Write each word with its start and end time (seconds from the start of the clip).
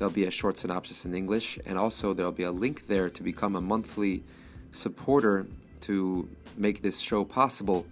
There'll 0.00 0.10
be 0.10 0.24
a 0.24 0.30
short 0.30 0.56
synopsis 0.56 1.04
in 1.04 1.14
English, 1.14 1.58
and 1.66 1.76
also 1.76 2.14
there'll 2.14 2.32
be 2.32 2.44
a 2.44 2.50
link 2.50 2.86
there 2.86 3.10
to 3.10 3.22
become 3.22 3.54
a 3.54 3.60
monthly 3.60 4.24
supporter 4.72 5.46
to 5.82 6.26
make 6.56 6.80
this 6.80 7.00
show 7.00 7.22
possible. 7.22 7.84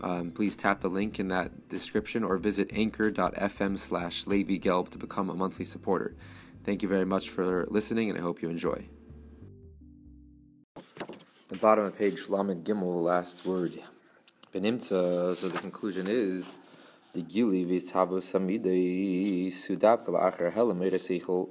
Um, 0.00 0.32
please 0.32 0.56
tap 0.56 0.80
the 0.80 0.88
link 0.88 1.20
in 1.20 1.28
that 1.28 1.68
description 1.68 2.24
or 2.24 2.36
visit 2.36 2.70
anchor.fm 2.72 3.78
slash 3.78 4.26
Levi 4.26 4.58
Gelb 4.58 4.88
to 4.88 4.98
become 4.98 5.30
a 5.30 5.34
monthly 5.34 5.64
supporter. 5.64 6.16
Thank 6.64 6.82
you 6.82 6.88
very 6.88 7.06
much 7.06 7.30
for 7.30 7.64
listening, 7.70 8.10
and 8.10 8.18
I 8.18 8.22
hope 8.22 8.42
you 8.42 8.50
enjoy. 8.50 8.84
The 11.46 11.58
bottom 11.60 11.84
of 11.84 11.96
page 11.96 12.28
Lamed 12.28 12.64
Gimel, 12.64 13.04
last 13.04 13.46
word. 13.46 13.80
Benimta, 14.52 15.36
so 15.36 15.48
the 15.48 15.58
conclusion 15.60 16.08
is 16.08 16.58
the 17.16 17.22
gili 17.22 17.64
v'ishavo 17.64 18.20
samidei 18.20 19.48
sudav 19.48 20.04
kalacher 20.04 20.52
helam 20.52 21.48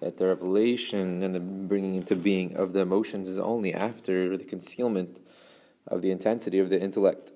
that 0.00 0.16
the 0.16 0.26
revelation 0.26 1.22
and 1.22 1.34
the 1.34 1.40
bringing 1.40 1.94
into 1.96 2.16
being 2.16 2.56
of 2.56 2.72
the 2.72 2.80
emotions 2.80 3.28
is 3.28 3.38
only 3.38 3.74
after 3.74 4.36
the 4.38 4.44
concealment 4.44 5.18
of 5.86 6.00
the 6.00 6.10
intensity 6.10 6.58
of 6.58 6.70
the 6.70 6.80
intellect. 6.80 7.30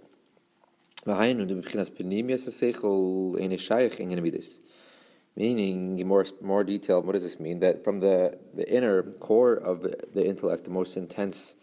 Meaning, 5.37 6.09
more 6.09 6.27
more 6.41 6.65
detailed, 6.65 7.07
what 7.07 7.13
does 7.13 7.23
this 7.23 7.39
mean? 7.39 7.61
That 7.61 7.85
from 7.85 8.01
the, 8.01 8.39
the 8.55 8.75
inner 8.75 9.03
core 9.03 9.53
of 9.55 9.83
the 9.83 10.27
intellect, 10.27 10.65
the 10.65 10.71
most 10.71 10.97
intense, 10.97 11.57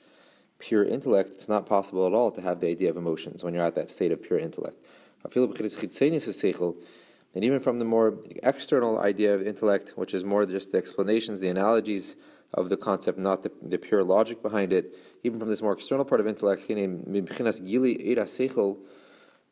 pure 0.59 0.85
intellect, 0.85 1.31
it's 1.31 1.49
not 1.49 1.65
possible 1.65 2.05
at 2.05 2.13
all 2.13 2.31
to 2.31 2.41
have 2.41 2.59
the 2.59 2.67
idea 2.67 2.91
of 2.91 2.97
emotions 2.97 3.43
when 3.43 3.55
you're 3.55 3.65
at 3.65 3.75
that 3.75 3.89
state 3.89 4.11
of 4.11 4.21
pure 4.21 4.37
intellect 4.37 4.77
and 7.35 7.43
even 7.43 7.59
from 7.59 7.79
the 7.79 7.85
more 7.85 8.19
external 8.43 8.99
idea 8.99 9.33
of 9.33 9.45
intellect, 9.45 9.93
which 9.95 10.13
is 10.13 10.23
more 10.23 10.45
just 10.45 10.71
the 10.71 10.77
explanations, 10.77 11.39
the 11.39 11.49
analogies 11.49 12.15
of 12.53 12.69
the 12.69 12.77
concept, 12.77 13.17
not 13.17 13.41
the, 13.41 13.51
the 13.61 13.79
pure 13.79 14.03
logic 14.03 14.43
behind 14.43 14.71
it, 14.71 14.95
even 15.23 15.39
from 15.39 15.49
this 15.49 15.61
more 15.61 15.73
external 15.73 16.05
part 16.05 16.21
of 16.21 16.27
intellect, 16.27 16.69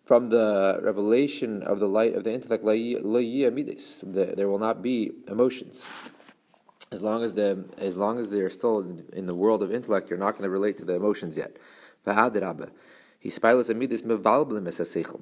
from 0.06 0.30
the 0.30 0.80
revelation 0.82 1.64
of 1.64 1.80
the 1.80 1.88
light 1.88 2.14
of 2.14 2.24
the 2.24 2.34
intellect, 2.34 2.64
there 2.64 4.48
will 4.50 4.60
not 4.60 4.82
be 4.82 5.12
emotions. 5.28 5.90
As 6.92 7.02
long 7.02 7.24
as 7.24 7.34
the 7.34 7.64
as 7.78 7.96
long 7.96 8.20
as 8.20 8.30
they're 8.30 8.50
still 8.50 8.82
in 9.14 9.26
the 9.26 9.36
world 9.36 9.64
of 9.64 9.74
intellect, 9.74 10.10
you're 10.10 10.20
not 10.20 10.34
going 10.34 10.44
to 10.44 10.50
relate 10.50 10.78
to 10.78 10.86
the 10.86 10.94
emotions 10.94 11.38
yet. 11.38 11.58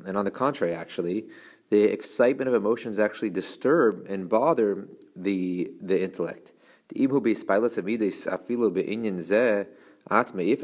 And 0.05 0.17
on 0.17 0.25
the 0.25 0.31
contrary, 0.31 0.73
actually, 0.73 1.25
the 1.69 1.83
excitement 1.83 2.47
of 2.47 2.53
emotions 2.53 2.99
actually 2.99 3.29
disturb 3.29 4.05
and 4.09 4.29
bother 4.29 4.87
the 5.15 5.71
the 5.81 6.01
intellect. 6.01 6.53
If 6.95 7.11
a 7.11 7.21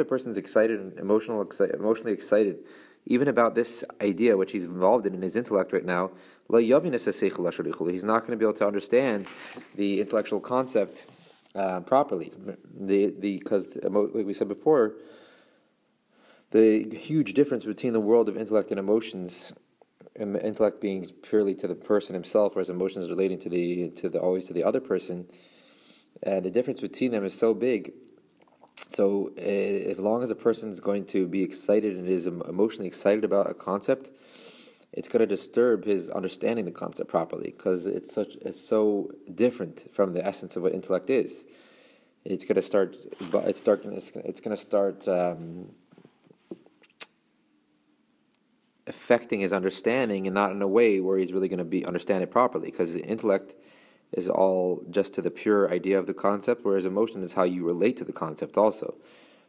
person 0.05 0.31
is 0.31 0.37
excited 0.37 0.79
and 0.79 0.97
emotional, 0.97 1.47
emotionally 1.73 2.13
excited, 2.13 2.57
even 3.05 3.27
about 3.27 3.53
this 3.53 3.83
idea 4.01 4.35
which 4.35 4.51
he's 4.51 4.65
involved 4.65 5.05
in 5.05 5.13
in 5.13 5.21
his 5.21 5.35
intellect 5.35 5.71
right 5.73 5.85
now, 5.85 6.09
he's 6.49 6.69
not 8.03 8.21
going 8.21 8.31
to 8.31 8.37
be 8.37 8.45
able 8.45 8.53
to 8.53 8.65
understand 8.65 9.27
the 9.75 10.01
intellectual 10.01 10.39
concept 10.39 11.05
uh, 11.53 11.81
properly. 11.81 12.31
The 12.79 13.11
because 13.11 13.77
like 13.83 14.25
we 14.25 14.33
said 14.33 14.47
before, 14.47 14.95
the 16.51 16.87
huge 16.95 17.33
difference 17.33 17.65
between 17.65 17.93
the 17.93 17.99
world 17.99 18.29
of 18.29 18.37
intellect 18.37 18.71
and 18.71 18.79
emotions, 18.79 19.53
and 20.15 20.37
intellect 20.37 20.79
being 20.79 21.11
purely 21.21 21.53
to 21.55 21.67
the 21.67 21.75
person 21.75 22.13
himself, 22.13 22.55
whereas 22.55 22.69
emotions 22.69 23.09
relating 23.09 23.39
to 23.39 23.49
the 23.49 23.89
to 23.89 24.09
the 24.09 24.19
always 24.19 24.45
to 24.45 24.53
the 24.53 24.63
other 24.63 24.79
person, 24.79 25.27
and 26.23 26.37
uh, 26.37 26.39
the 26.39 26.51
difference 26.51 26.79
between 26.79 27.11
them 27.11 27.25
is 27.25 27.37
so 27.37 27.53
big. 27.53 27.93
So, 28.87 29.31
uh, 29.37 29.41
as 29.41 29.99
long 29.99 30.21
as 30.21 30.31
a 30.31 30.35
person 30.35 30.69
is 30.69 30.79
going 30.79 31.05
to 31.07 31.27
be 31.27 31.43
excited 31.43 31.95
and 31.95 32.07
is 32.07 32.27
emotionally 32.27 32.87
excited 32.87 33.23
about 33.23 33.49
a 33.49 33.53
concept, 33.53 34.11
it's 34.93 35.09
going 35.09 35.21
to 35.21 35.27
disturb 35.27 35.85
his 35.85 36.09
understanding 36.09 36.65
the 36.65 36.71
concept 36.71 37.09
properly 37.09 37.51
because 37.51 37.85
it's 37.85 38.13
such 38.13 38.35
it's 38.41 38.61
so 38.61 39.11
different 39.33 39.91
from 39.93 40.13
the 40.13 40.25
essence 40.25 40.55
of 40.55 40.63
what 40.63 40.73
intellect 40.73 41.09
is. 41.09 41.45
It's 42.23 42.45
going 42.45 42.55
to 42.55 42.61
start. 42.61 42.95
It's 43.19 43.59
start. 43.59 43.85
It's, 43.85 44.11
it's 44.11 44.41
going 44.41 44.55
to 44.55 44.61
start. 44.61 45.07
Um, 45.07 45.71
affecting 48.87 49.39
his 49.39 49.51
understanding 49.51 50.27
and 50.27 50.33
not 50.33 50.51
in 50.51 50.61
a 50.61 50.67
way 50.67 50.99
where 50.99 51.17
he's 51.17 51.33
really 51.33 51.47
going 51.47 51.59
to 51.59 51.65
be 51.65 51.85
understand 51.85 52.23
it 52.23 52.31
properly 52.31 52.69
because 52.69 52.93
the 52.93 53.03
intellect 53.05 53.55
is 54.11 54.29
all 54.29 54.83
just 54.89 55.13
to 55.13 55.21
the 55.21 55.31
pure 55.31 55.71
idea 55.71 55.97
of 55.97 56.05
the 56.05 56.13
concept 56.13 56.63
whereas 56.63 56.85
emotion 56.85 57.23
is 57.23 57.33
how 57.33 57.43
you 57.43 57.65
relate 57.65 57.97
to 57.97 58.03
the 58.03 58.13
concept 58.13 58.57
also. 58.57 58.95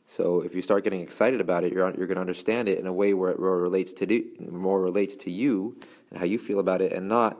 So 0.06 0.40
if 0.40 0.54
you 0.54 0.62
start 0.62 0.84
getting 0.84 1.00
excited 1.00 1.40
about 1.40 1.64
it 1.64 1.72
you're, 1.72 1.94
you're 1.96 2.06
going 2.06 2.16
to 2.16 2.20
understand 2.20 2.68
it 2.68 2.78
in 2.78 2.86
a 2.86 2.92
way 2.92 3.12
where 3.12 3.30
it 3.30 3.38
more 3.38 3.60
relates 3.60 3.92
to 3.94 4.06
do, 4.06 4.24
more 4.50 4.80
relates 4.80 5.16
to 5.16 5.30
you 5.30 5.76
and 6.10 6.18
how 6.18 6.24
you 6.24 6.38
feel 6.38 6.58
about 6.58 6.80
it 6.80 6.92
and 6.92 7.08
not 7.08 7.38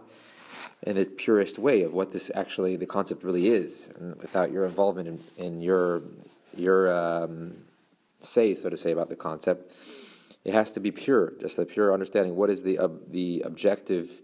in 0.83 0.97
the 0.97 1.07
purest 1.07 1.59
way 1.59 1.83
of 1.83 1.95
what 1.95 2.13
this 2.13 2.31
actually 2.35 2.77
the 2.77 2.87
concept 2.87 3.25
really 3.25 3.49
is 3.49 3.91
and 3.99 4.17
without 4.17 4.53
your 4.53 4.65
involvement 4.65 5.09
in, 5.09 5.45
in 5.45 5.61
your 5.63 6.03
your 6.55 6.93
um, 6.93 7.55
say 8.21 8.55
so 8.55 8.69
to 8.69 8.77
say 8.77 8.93
about 8.93 9.09
the 9.09 9.17
concept 9.17 9.73
it 10.47 10.55
has 10.55 10.71
to 10.71 10.81
be 10.81 10.93
pure, 10.93 11.33
just 11.41 11.59
a 11.59 11.67
pure 11.67 11.93
understanding. 11.93 12.37
What 12.37 12.51
is 12.51 12.63
the 12.63 12.79
uh, 12.79 12.89
the 13.09 13.43
objective 13.45 14.23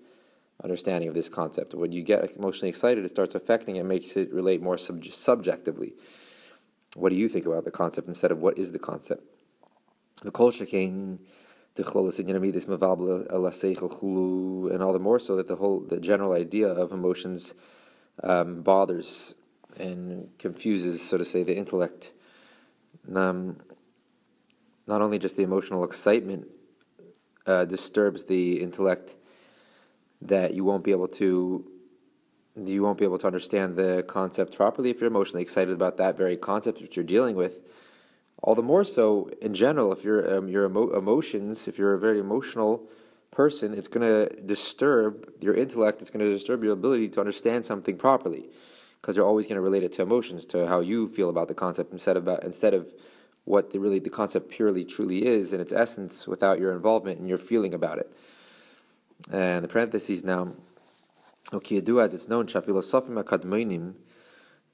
understanding 0.63 1.09
of 1.09 1.17
this 1.17 1.29
concept? 1.29 1.75
When 1.75 1.91
you 1.91 2.03
get 2.05 2.37
emotionally 2.37 2.69
excited, 2.69 3.05
it 3.05 3.09
starts 3.09 3.35
affecting 3.35 3.75
it, 3.75 3.83
makes 3.85 4.17
it 4.17 4.33
relate 4.33 4.63
more 4.63 4.79
sub- 4.79 5.05
subjectively. 5.05 5.95
What 6.95 7.11
do 7.11 7.17
you 7.17 7.29
think 7.29 7.45
about 7.45 7.65
the 7.65 7.73
concept 7.73 8.07
instead 8.07 8.31
of 8.31 8.39
what 8.39 8.57
is 8.57 8.71
the 8.71 8.79
concept? 8.79 9.25
The 10.23 10.31
kol 10.31 10.53
shekain, 10.53 11.19
the 11.75 11.83
this 11.83 12.67
and 14.71 14.83
all 14.83 14.93
the 14.93 15.01
more 15.01 15.19
so 15.19 15.35
that 15.35 15.49
the 15.49 15.57
whole 15.57 15.81
the 15.81 15.99
general 15.99 16.35
idea 16.35 16.69
of 16.69 16.93
emotions 16.93 17.57
um, 18.23 18.63
bothers 18.63 19.35
and 19.77 20.29
confuses, 20.39 21.03
so 21.03 21.17
to 21.17 21.25
say, 21.25 21.43
the 21.43 21.57
intellect. 21.57 22.13
Um, 23.13 23.57
not 24.93 25.01
only 25.01 25.19
just 25.19 25.37
the 25.41 25.47
emotional 25.51 25.83
excitement 25.91 26.43
uh, 27.47 27.65
disturbs 27.65 28.21
the 28.25 28.61
intellect 28.67 29.17
that 30.21 30.49
you 30.57 30.63
won't 30.69 30.85
be 30.89 30.93
able 30.99 31.09
to 31.09 31.27
you 32.73 32.83
won't 32.83 32.99
be 32.99 33.07
able 33.11 33.21
to 33.25 33.27
understand 33.33 33.69
the 33.83 34.05
concept 34.17 34.51
properly 34.55 34.91
if 34.91 35.01
you're 35.01 35.13
emotionally 35.17 35.45
excited 35.49 35.73
about 35.81 35.97
that 35.97 36.13
very 36.23 36.37
concept 36.37 36.77
which 36.83 36.95
you're 36.97 37.13
dealing 37.17 37.37
with. 37.43 37.55
All 38.43 38.55
the 38.55 38.69
more 38.73 38.85
so 38.85 39.31
in 39.41 39.55
general, 39.55 39.89
if 39.97 40.01
your 40.05 40.19
um, 40.35 40.47
your 40.55 40.65
emo- 40.67 40.93
emotions, 41.03 41.55
if 41.71 41.75
you're 41.79 41.95
a 41.95 42.03
very 42.09 42.21
emotional 42.29 42.73
person, 43.41 43.69
it's 43.79 43.91
going 43.95 44.07
to 44.13 44.21
disturb 44.55 45.11
your 45.41 45.55
intellect. 45.55 46.03
It's 46.03 46.11
going 46.11 46.27
to 46.27 46.33
disturb 46.39 46.63
your 46.65 46.75
ability 46.81 47.09
to 47.15 47.21
understand 47.25 47.65
something 47.65 47.97
properly, 48.07 48.45
because 48.99 49.17
you're 49.17 49.31
always 49.33 49.47
going 49.47 49.61
to 49.63 49.67
relate 49.69 49.85
it 49.89 49.93
to 49.97 50.03
emotions, 50.03 50.45
to 50.53 50.59
how 50.73 50.81
you 50.81 50.99
feel 51.17 51.31
about 51.35 51.49
the 51.49 51.59
concept 51.65 51.89
instead 51.93 52.17
of 52.21 52.25
instead 52.51 52.75
of 52.75 52.93
what 53.45 53.73
the, 53.73 53.81
really 53.81 53.99
the 53.99 54.11
concept 54.11 54.51
purely 54.51 54.85
truly 54.85 55.27
is 55.27 55.53
in 55.53 55.61
its 55.61 55.73
essence 55.73 56.27
without 56.27 56.59
your 56.61 56.73
involvement 56.73 57.19
and 57.19 57.29
your 57.29 57.39
feeling 57.39 57.75
about 57.75 57.99
it. 57.99 58.13
And 59.31 59.65
the 59.65 59.69
parentheses 59.69 60.25
now, 60.25 60.53
okay, 61.53 61.81
do 61.81 62.01
as 62.01 62.15
it's 62.15 62.29
known, 62.29 62.47
Shafilosofim 62.47 63.23
akadmoinim, 63.23 63.95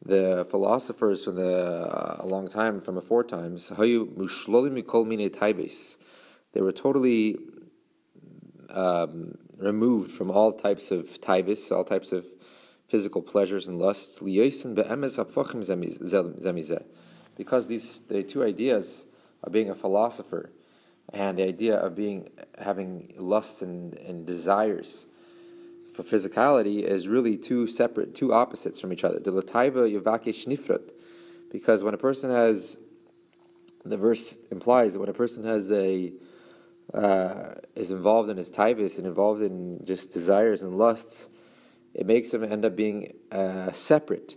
the 0.04 0.46
philosophers 0.50 1.24
from 1.24 1.34
the 1.36 1.58
uh, 1.58 2.16
a 2.20 2.26
long 2.26 2.48
time 2.48 2.80
from 2.80 2.94
before 2.94 3.24
times, 3.24 3.72
they 6.52 6.60
were 6.60 6.72
totally 6.72 7.36
um, 8.70 9.38
removed 9.56 10.10
from 10.12 10.30
all 10.30 10.52
types 10.52 10.90
of 10.90 11.20
taibis, 11.20 11.72
all 11.72 11.84
types 11.84 12.12
of 12.12 12.26
physical 12.86 13.22
pleasures 13.22 13.66
and 13.68 13.78
lusts 13.78 14.22
because 17.38 17.68
these 17.68 18.00
the 18.00 18.22
two 18.22 18.44
ideas 18.44 19.06
of 19.42 19.52
being 19.52 19.70
a 19.70 19.74
philosopher 19.74 20.50
and 21.14 21.38
the 21.38 21.44
idea 21.44 21.76
of 21.76 21.94
being 21.94 22.28
having 22.58 23.14
lusts 23.16 23.62
and, 23.62 23.94
and 23.94 24.26
desires 24.26 25.06
for 25.94 26.02
physicality 26.02 26.82
is 26.82 27.08
really 27.08 27.36
two 27.36 27.66
separate, 27.66 28.14
two 28.14 28.32
opposites 28.32 28.80
from 28.80 28.92
each 28.92 29.02
other. 29.02 29.18
because 31.50 31.82
when 31.82 31.94
a 31.94 31.98
person 31.98 32.30
has, 32.30 32.78
the 33.84 33.96
verse 33.96 34.38
implies 34.50 34.92
that 34.92 35.00
when 35.00 35.08
a 35.08 35.14
person 35.14 35.42
has 35.44 35.72
a 35.72 36.12
uh, 36.94 37.54
is 37.74 37.90
involved 37.90 38.30
in 38.30 38.36
his 38.36 38.50
tivus 38.50 38.98
and 38.98 39.06
involved 39.06 39.42
in 39.42 39.84
just 39.84 40.12
desires 40.12 40.62
and 40.62 40.78
lusts, 40.78 41.30
it 41.94 42.06
makes 42.06 42.32
him 42.32 42.44
end 42.44 42.64
up 42.64 42.76
being 42.76 43.12
uh, 43.32 43.72
separate. 43.72 44.36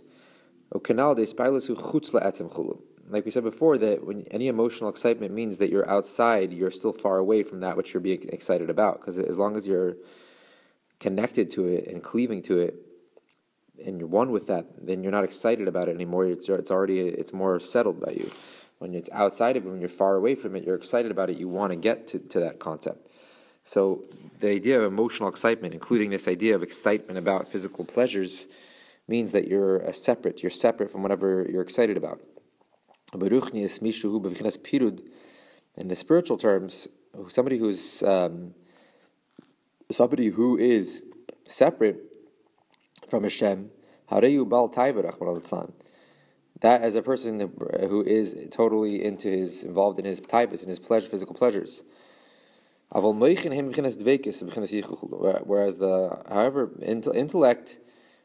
Like 3.08 3.24
we 3.24 3.30
said 3.30 3.44
before, 3.44 3.78
that 3.78 4.06
when 4.06 4.22
any 4.30 4.48
emotional 4.48 4.88
excitement 4.88 5.32
means 5.34 5.58
that 5.58 5.70
you're 5.70 5.88
outside, 5.88 6.52
you're 6.52 6.70
still 6.70 6.92
far 6.92 7.18
away 7.18 7.42
from 7.42 7.60
that 7.60 7.76
which 7.76 7.92
you're 7.92 8.00
being 8.00 8.28
excited 8.30 8.70
about. 8.70 9.00
Because 9.00 9.18
as 9.18 9.36
long 9.36 9.56
as 9.56 9.66
you're 9.66 9.96
connected 11.00 11.50
to 11.50 11.66
it 11.66 11.86
and 11.88 12.02
cleaving 12.02 12.42
to 12.42 12.58
it, 12.58 12.74
and 13.84 13.98
you're 13.98 14.08
one 14.08 14.30
with 14.30 14.46
that, 14.46 14.66
then 14.86 15.02
you're 15.02 15.12
not 15.12 15.24
excited 15.24 15.66
about 15.66 15.88
it 15.88 15.94
anymore. 15.94 16.26
It's, 16.26 16.48
it's 16.48 16.70
already 16.70 17.00
it's 17.00 17.32
more 17.32 17.58
settled 17.58 18.00
by 18.00 18.12
you. 18.12 18.30
When 18.78 18.94
it's 18.94 19.10
outside 19.12 19.56
of 19.56 19.66
it, 19.66 19.68
when 19.68 19.80
you're 19.80 19.88
far 19.88 20.14
away 20.14 20.34
from 20.34 20.56
it, 20.56 20.64
you're 20.64 20.76
excited 20.76 21.10
about 21.10 21.30
it. 21.30 21.36
You 21.36 21.48
want 21.48 21.72
to 21.72 21.76
get 21.76 22.06
to, 22.08 22.18
to 22.18 22.40
that 22.40 22.58
concept. 22.58 23.08
So 23.64 24.04
the 24.40 24.48
idea 24.48 24.78
of 24.78 24.84
emotional 24.84 25.28
excitement, 25.28 25.74
including 25.74 26.10
this 26.10 26.26
idea 26.26 26.54
of 26.54 26.62
excitement 26.62 27.18
about 27.18 27.48
physical 27.48 27.84
pleasures, 27.84 28.48
means 29.06 29.32
that 29.32 29.46
you're 29.46 29.92
separate. 29.92 30.42
You're 30.42 30.50
separate 30.50 30.90
from 30.90 31.02
whatever 31.02 31.46
you're 31.50 31.62
excited 31.62 31.96
about. 31.96 32.20
In 33.12 33.20
the 35.88 35.96
spiritual 35.96 36.38
terms, 36.38 36.88
somebody 37.28 37.58
who's 37.58 38.02
um, 38.02 38.54
somebody 39.90 40.28
who 40.28 40.56
is 40.56 41.04
separate 41.46 41.98
from 43.08 43.24
Hashem, 43.24 43.70
that 44.10 44.24
as 46.82 46.94
a 46.94 47.02
person 47.02 47.52
who 47.88 48.02
is 48.02 48.46
totally 48.50 49.04
into 49.04 49.28
his 49.28 49.64
involved 49.64 49.98
in 49.98 50.04
his 50.04 50.20
taibas 50.20 50.60
and 50.60 50.68
his 50.68 50.78
pleasure, 50.78 51.08
physical 51.08 51.34
pleasures. 51.34 51.82
Whereas 52.90 53.14
the 55.78 56.22
however 56.28 56.70
intellect 56.82 57.80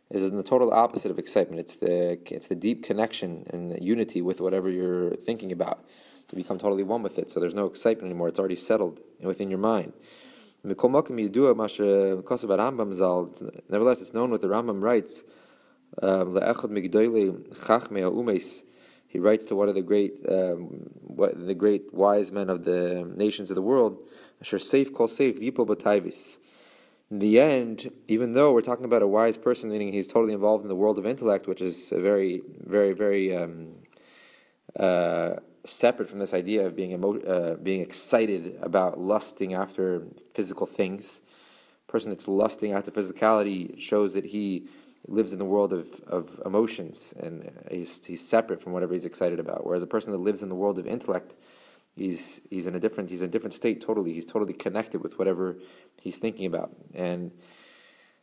is 0.10 0.24
in 0.24 0.38
the 0.38 0.44
total 0.44 0.72
opposite 0.72 1.12
of 1.12 1.20
excitement. 1.20 1.60
It's 1.60 1.76
the 1.76 2.20
it's 2.34 2.48
the 2.48 2.56
deep 2.56 2.84
connection 2.84 3.46
and 3.50 3.72
the 3.72 3.82
unity 3.82 4.22
with 4.22 4.40
whatever 4.40 4.70
you're 4.70 5.16
thinking 5.16 5.52
about. 5.52 5.86
You 6.32 6.36
become 6.36 6.58
totally 6.58 6.84
one 6.84 7.04
with 7.04 7.18
it, 7.18 7.32
so 7.32 7.40
there's 7.40 7.54
no 7.54 7.66
excitement 7.66 8.12
anymore. 8.12 8.28
It's 8.28 8.40
already 8.40 8.58
settled 8.58 9.00
within 9.22 9.50
your 9.50 9.60
mind. 9.60 9.94
Nevertheless, 10.64 10.92
it's 14.02 14.14
known 14.14 14.32
what 14.32 14.42
the 14.42 14.48
Rambam 14.48 14.82
writes. 14.82 15.24
Um, 16.02 16.34
he 19.10 19.20
writes 19.20 19.46
to 19.46 19.56
one 19.56 19.70
of 19.70 19.76
the 19.76 19.82
great, 19.82 20.14
um, 20.28 20.90
the 21.18 21.56
great 21.56 21.94
wise 21.94 22.32
men 22.32 22.50
of 22.50 22.66
the 22.66 23.10
nations 23.16 23.50
of 23.50 23.56
the 23.56 23.62
world. 23.62 24.04
Asher 24.42 24.60
safe 24.60 24.94
call 24.94 25.08
safe 25.08 25.40
bataivis. 25.40 26.40
In 27.10 27.20
the 27.20 27.40
end, 27.40 27.92
even 28.10 28.34
though 28.34 28.52
we're 28.52 28.62
talking 28.62 28.84
about 28.84 29.02
a 29.02 29.08
wise 29.08 29.38
person, 29.38 29.70
meaning 29.70 29.94
he's 29.94 30.10
totally 30.10 30.34
involved 30.34 30.64
in 30.64 30.68
the 30.68 30.76
world 30.76 30.98
of 30.98 31.06
intellect, 31.06 31.48
which 31.48 31.62
is 31.62 31.90
very, 31.96 32.42
very, 32.66 32.92
very 32.92 33.34
um, 33.34 33.76
uh, 34.78 35.36
separate 35.64 36.10
from 36.10 36.20
this 36.20 36.34
idea 36.34 36.66
of 36.66 36.76
being 36.76 36.92
emo- 36.92 37.22
uh, 37.22 37.56
being 37.56 37.82
excited 37.82 38.58
about 38.62 39.00
lusting 39.00 39.54
after 39.54 40.04
physical 40.34 40.68
things. 40.68 41.22
A 41.88 41.92
person 41.92 42.10
that's 42.10 42.28
lusting 42.28 42.74
after 42.74 42.92
physicality 42.92 43.80
shows 43.80 44.14
that 44.14 44.26
he 44.26 44.68
lives 45.08 45.32
in 45.32 45.40
the 45.40 45.46
world 45.46 45.72
of, 45.72 46.02
of 46.08 46.42
emotions 46.46 47.14
and 47.18 47.50
he's, 47.72 48.06
he's 48.06 48.28
separate 48.28 48.62
from 48.62 48.74
whatever 48.74 48.94
he's 48.94 49.06
excited 49.06 49.40
about. 49.40 49.66
Whereas 49.66 49.82
a 49.82 49.88
person 49.88 50.12
that 50.12 50.18
lives 50.18 50.44
in 50.44 50.50
the 50.50 50.56
world 50.56 50.78
of 50.78 50.86
intellect, 50.86 51.36
he's 51.98 52.42
he's 52.50 52.68
in 52.68 52.76
a 52.76 52.80
different 52.80 53.10
he's 53.10 53.22
in 53.22 53.30
a 53.30 53.32
different 53.32 53.54
state 53.54 53.82
totally. 53.82 54.14
He's 54.14 54.26
totally 54.26 54.54
connected 54.54 55.02
with 55.02 55.18
whatever 55.18 55.58
he's 56.00 56.18
thinking 56.18 56.46
about. 56.46 56.72
And 56.94 57.32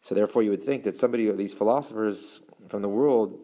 so 0.01 0.15
therefore 0.15 0.43
you 0.43 0.51
would 0.51 0.63
think 0.63 0.85
that 0.85 0.97
somebody 0.97 1.31
these 1.33 1.55
philosophers 1.55 2.43
from 2.69 2.83
the 2.83 2.89
world, 2.89 3.39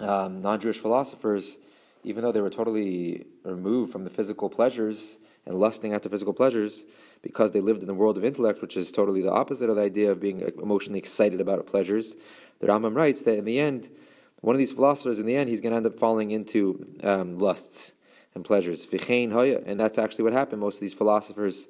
um, 0.00 0.42
non-Jewish 0.42 0.78
philosophers, 0.78 1.58
even 2.02 2.22
though 2.22 2.32
they 2.32 2.40
were 2.40 2.50
totally 2.50 3.26
removed 3.44 3.92
from 3.92 4.04
the 4.04 4.10
physical 4.10 4.50
pleasures 4.50 5.18
and 5.46 5.54
lusting 5.54 5.94
after 5.94 6.08
physical 6.08 6.34
pleasures, 6.34 6.86
because 7.22 7.52
they 7.52 7.60
lived 7.60 7.80
in 7.80 7.86
the 7.86 7.94
world 7.94 8.16
of 8.16 8.24
intellect, 8.24 8.60
which 8.60 8.76
is 8.76 8.90
totally 8.90 9.22
the 9.22 9.30
opposite 9.30 9.70
of 9.70 9.76
the 9.76 9.82
idea 9.82 10.10
of 10.10 10.20
being 10.20 10.40
emotionally 10.60 10.98
excited 10.98 11.40
about 11.40 11.64
pleasures. 11.66 12.16
The 12.58 12.66
Rambam 12.66 12.96
writes 12.96 13.22
that 13.22 13.38
in 13.38 13.44
the 13.44 13.60
end, 13.60 13.90
one 14.40 14.56
of 14.56 14.58
these 14.58 14.72
philosophers, 14.72 15.20
in 15.20 15.26
the 15.26 15.36
end, 15.36 15.48
he's 15.48 15.60
going 15.60 15.70
to 15.70 15.76
end 15.76 15.86
up 15.86 15.98
falling 15.98 16.32
into 16.32 16.86
um, 17.04 17.38
lusts 17.38 17.92
and 18.36 18.44
pleasures. 18.44 18.86
And 18.92 19.80
that's 19.80 19.98
actually 19.98 20.24
what 20.24 20.32
happened. 20.32 20.60
Most 20.60 20.76
of 20.76 20.82
these 20.82 20.94
philosophers, 20.94 21.66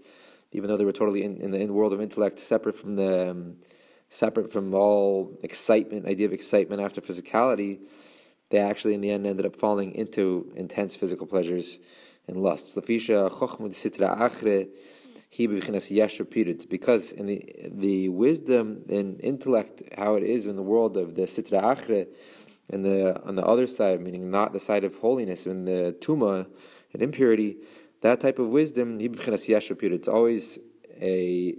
even 0.52 0.68
though 0.68 0.76
they 0.76 0.84
were 0.84 0.92
totally 0.92 1.22
in, 1.22 1.40
in 1.40 1.50
the, 1.52 1.72
world 1.72 1.94
of 1.94 2.02
intellect, 2.02 2.38
separate 2.40 2.74
from 2.74 2.96
the 2.96 3.30
um, 3.30 3.56
separate 4.10 4.52
from 4.52 4.74
all 4.74 5.38
excitement, 5.42 6.06
idea 6.06 6.26
of 6.26 6.32
excitement 6.32 6.82
after 6.82 7.00
physicality, 7.00 7.78
they 8.50 8.58
actually 8.58 8.94
in 8.94 9.00
the 9.00 9.10
end 9.10 9.26
ended 9.26 9.46
up 9.46 9.56
falling 9.56 9.94
into 9.94 10.52
intense 10.56 10.94
physical 10.94 11.26
pleasures 11.26 11.78
and 12.28 12.36
lusts. 12.42 12.74
Because 12.74 13.12
in 17.12 17.26
the 17.26 17.42
the 17.70 18.08
wisdom 18.08 18.84
and 18.88 19.20
intellect, 19.20 19.82
how 19.96 20.14
it 20.16 20.24
is 20.24 20.46
in 20.46 20.56
the 20.56 20.62
world 20.62 20.96
of 20.96 21.14
the 21.14 21.22
sitra 21.22 21.62
achre, 21.62 22.06
and 22.70 22.84
the 22.84 23.22
on 23.24 23.36
the 23.36 23.44
other 23.44 23.66
side, 23.66 24.00
meaning 24.00 24.30
not 24.30 24.52
the 24.52 24.60
side 24.60 24.84
of 24.84 24.96
holiness, 24.96 25.46
in 25.46 25.64
the 25.64 25.96
tuma 26.00 26.46
and 26.92 27.02
impurity, 27.02 27.56
that 28.00 28.20
type 28.20 28.38
of 28.38 28.48
wisdom, 28.48 28.98
it's 29.00 30.08
always 30.08 30.58
a 31.00 31.54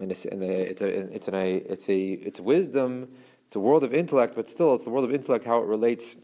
and 0.00 0.10
it's, 0.10 0.24
and 0.24 0.42
it's 0.42 0.82
a 0.82 0.88
it's 0.88 1.28
a 1.28 1.72
it's 1.72 1.88
a 1.88 2.02
it's 2.12 2.40
wisdom. 2.40 3.08
It's 3.44 3.56
a 3.56 3.60
world 3.60 3.84
of 3.84 3.92
intellect, 3.92 4.34
but 4.34 4.48
still, 4.48 4.74
it's 4.74 4.84
the 4.84 4.90
world 4.90 5.04
of 5.04 5.12
intellect 5.12 5.44
how 5.44 5.58
it 5.58 5.66
relates, 5.66 6.16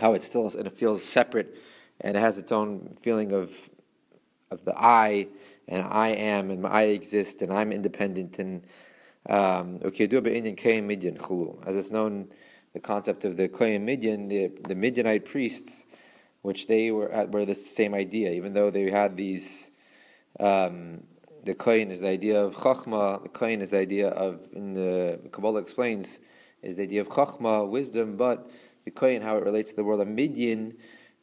how 0.00 0.14
it 0.14 0.22
still 0.22 0.46
and 0.46 0.66
it 0.66 0.72
feels 0.72 1.04
separate, 1.04 1.54
and 2.00 2.16
it 2.16 2.20
has 2.20 2.38
its 2.38 2.52
own 2.52 2.96
feeling 3.02 3.32
of 3.32 3.68
of 4.50 4.64
the 4.64 4.74
I 4.76 5.28
and 5.68 5.84
I 5.86 6.08
am 6.10 6.50
and 6.50 6.66
I 6.66 6.82
exist 6.82 7.42
and 7.42 7.52
I'm 7.52 7.72
independent 7.72 8.38
and 8.38 8.62
um, 9.28 9.80
okay 9.84 10.06
hulu 10.06 11.66
as 11.66 11.76
it's 11.76 11.90
known, 11.90 12.28
the 12.72 12.80
concept 12.80 13.24
of 13.24 13.36
the 13.36 13.48
Kohen 13.48 13.84
Midian, 13.84 14.28
the, 14.28 14.50
the 14.66 14.74
Midianite 14.74 15.24
priests, 15.24 15.84
which 16.42 16.66
they 16.66 16.90
were 16.90 17.10
at, 17.10 17.30
were 17.30 17.44
the 17.44 17.54
same 17.54 17.94
idea, 17.94 18.32
even 18.32 18.52
though 18.52 18.70
they 18.70 18.90
had 18.90 19.16
these. 19.16 19.70
Um, 20.40 21.04
the 21.44 21.54
Kohen 21.54 21.90
is 21.90 22.00
the 22.00 22.08
idea 22.08 22.42
of 22.42 22.54
Chachma, 22.54 23.22
the 23.22 23.28
Kohen 23.28 23.60
is 23.60 23.70
the 23.70 23.78
idea 23.78 24.08
of, 24.08 24.40
in 24.52 24.74
the 24.74 25.18
Kabbalah 25.32 25.60
explains, 25.60 26.20
is 26.62 26.76
the 26.76 26.84
idea 26.84 27.00
of 27.00 27.08
Chachma, 27.08 27.68
wisdom, 27.68 28.16
but 28.16 28.48
the 28.84 28.90
Kohen, 28.90 29.22
how 29.22 29.36
it 29.36 29.44
relates 29.44 29.70
to 29.70 29.76
the 29.76 29.84
world 29.84 30.00
of 30.00 30.08
Midian, 30.08 30.74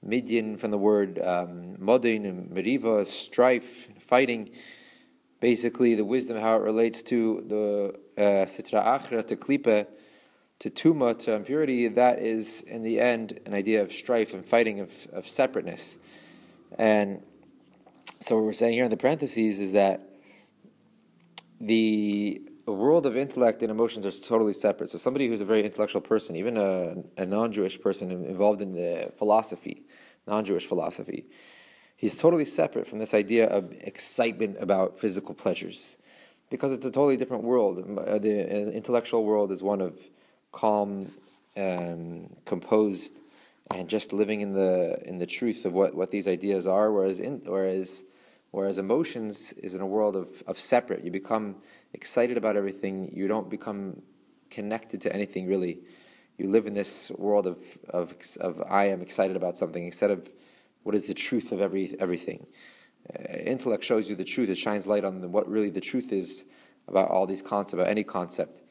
Midian 0.01 0.57
from 0.57 0.71
the 0.71 0.77
word 0.77 1.19
um, 1.19 1.75
modin 1.77 2.25
and 2.25 2.49
meriva, 2.51 3.05
strife, 3.05 3.89
fighting. 3.99 4.49
Basically, 5.41 5.95
the 5.95 6.05
wisdom 6.05 6.37
how 6.37 6.55
it 6.57 6.61
relates 6.61 7.03
to 7.03 7.43
the 7.47 8.21
uh, 8.21 8.45
sitra 8.45 8.83
achra 8.83 9.25
to 9.27 9.35
klipa, 9.35 9.87
to 10.59 10.69
tuma 10.69 11.17
to 11.19 11.33
impurity. 11.33 11.87
That 11.87 12.19
is, 12.19 12.61
in 12.61 12.83
the 12.83 12.99
end, 12.99 13.39
an 13.45 13.53
idea 13.53 13.81
of 13.81 13.91
strife 13.91 14.33
and 14.33 14.45
fighting 14.45 14.79
of, 14.79 15.07
of 15.13 15.27
separateness. 15.27 15.99
And 16.77 17.23
so, 18.19 18.35
what 18.35 18.45
we're 18.45 18.53
saying 18.53 18.73
here 18.73 18.83
in 18.83 18.89
the 18.89 18.97
parentheses 18.97 19.59
is 19.59 19.71
that 19.71 20.01
the 21.61 22.41
world 22.65 23.05
of 23.05 23.17
intellect 23.17 23.61
and 23.63 23.71
emotions 23.71 24.05
are 24.05 24.11
totally 24.11 24.53
separate. 24.53 24.89
So, 24.89 24.97
somebody 24.97 25.27
who's 25.27 25.41
a 25.41 25.45
very 25.45 25.63
intellectual 25.63 26.01
person, 26.01 26.35
even 26.35 26.57
a, 26.57 26.95
a 27.17 27.25
non 27.25 27.51
Jewish 27.51 27.79
person 27.79 28.11
involved 28.11 28.61
in 28.61 28.73
the 28.73 29.11
philosophy, 29.17 29.83
non 30.27 30.43
Jewish 30.45 30.65
philosophy, 30.65 31.25
he's 31.95 32.17
totally 32.17 32.45
separate 32.45 32.87
from 32.87 32.99
this 32.99 33.13
idea 33.13 33.47
of 33.47 33.71
excitement 33.79 34.57
about 34.59 34.99
physical 34.99 35.33
pleasures 35.33 35.97
because 36.49 36.73
it's 36.73 36.85
a 36.85 36.91
totally 36.91 37.17
different 37.17 37.43
world. 37.43 37.79
Uh, 37.97 38.17
the 38.19 38.73
intellectual 38.73 39.23
world 39.23 39.51
is 39.51 39.63
one 39.63 39.81
of 39.81 40.01
calm, 40.51 41.11
um, 41.57 42.29
composed, 42.45 43.13
and 43.71 43.87
just 43.87 44.13
living 44.13 44.41
in 44.41 44.53
the 44.53 44.99
in 45.07 45.17
the 45.19 45.27
truth 45.27 45.65
of 45.65 45.73
what, 45.73 45.93
what 45.93 46.11
these 46.11 46.27
ideas 46.27 46.67
are. 46.67 46.91
Whereas 46.91 47.19
in, 47.19 47.41
whereas 47.45 48.03
whereas 48.51 48.77
emotions 48.79 49.53
is 49.53 49.75
in 49.75 49.81
a 49.81 49.87
world 49.87 50.15
of, 50.15 50.43
of 50.47 50.59
separate. 50.59 51.03
You 51.03 51.11
become 51.11 51.55
excited 51.93 52.37
about 52.37 52.55
everything. 52.55 53.11
You 53.13 53.27
don't 53.27 53.49
become 53.49 54.01
connected 54.49 55.01
to 55.01 55.13
anything 55.13 55.47
really 55.47 55.79
you 56.39 56.49
live 56.49 56.65
in 56.65 56.73
this 56.73 57.11
world 57.11 57.45
of, 57.45 57.57
of, 57.89 58.15
of 58.39 58.63
I 58.67 58.85
am 58.85 59.01
excited 59.01 59.35
about 59.35 59.57
something 59.57 59.83
instead 59.83 60.09
of 60.09 60.29
what 60.83 60.95
is 60.95 61.07
the 61.07 61.13
truth 61.13 61.51
of 61.51 61.59
every, 61.59 61.97
everything. 61.99 62.47
Uh, 63.13 63.33
intellect 63.33 63.83
shows 63.83 64.09
you 64.09 64.15
the 64.15 64.23
truth, 64.23 64.49
it 64.49 64.57
shines 64.57 64.87
light 64.87 65.03
on 65.03 65.19
the, 65.19 65.27
what 65.27 65.49
really 65.49 65.69
the 65.69 65.81
truth 65.81 66.13
is 66.13 66.45
about 66.87 67.09
all 67.09 67.27
these 67.27 67.41
concepts, 67.41 67.73
about 67.73 67.89
any 67.89 68.05
concept. 68.05 68.63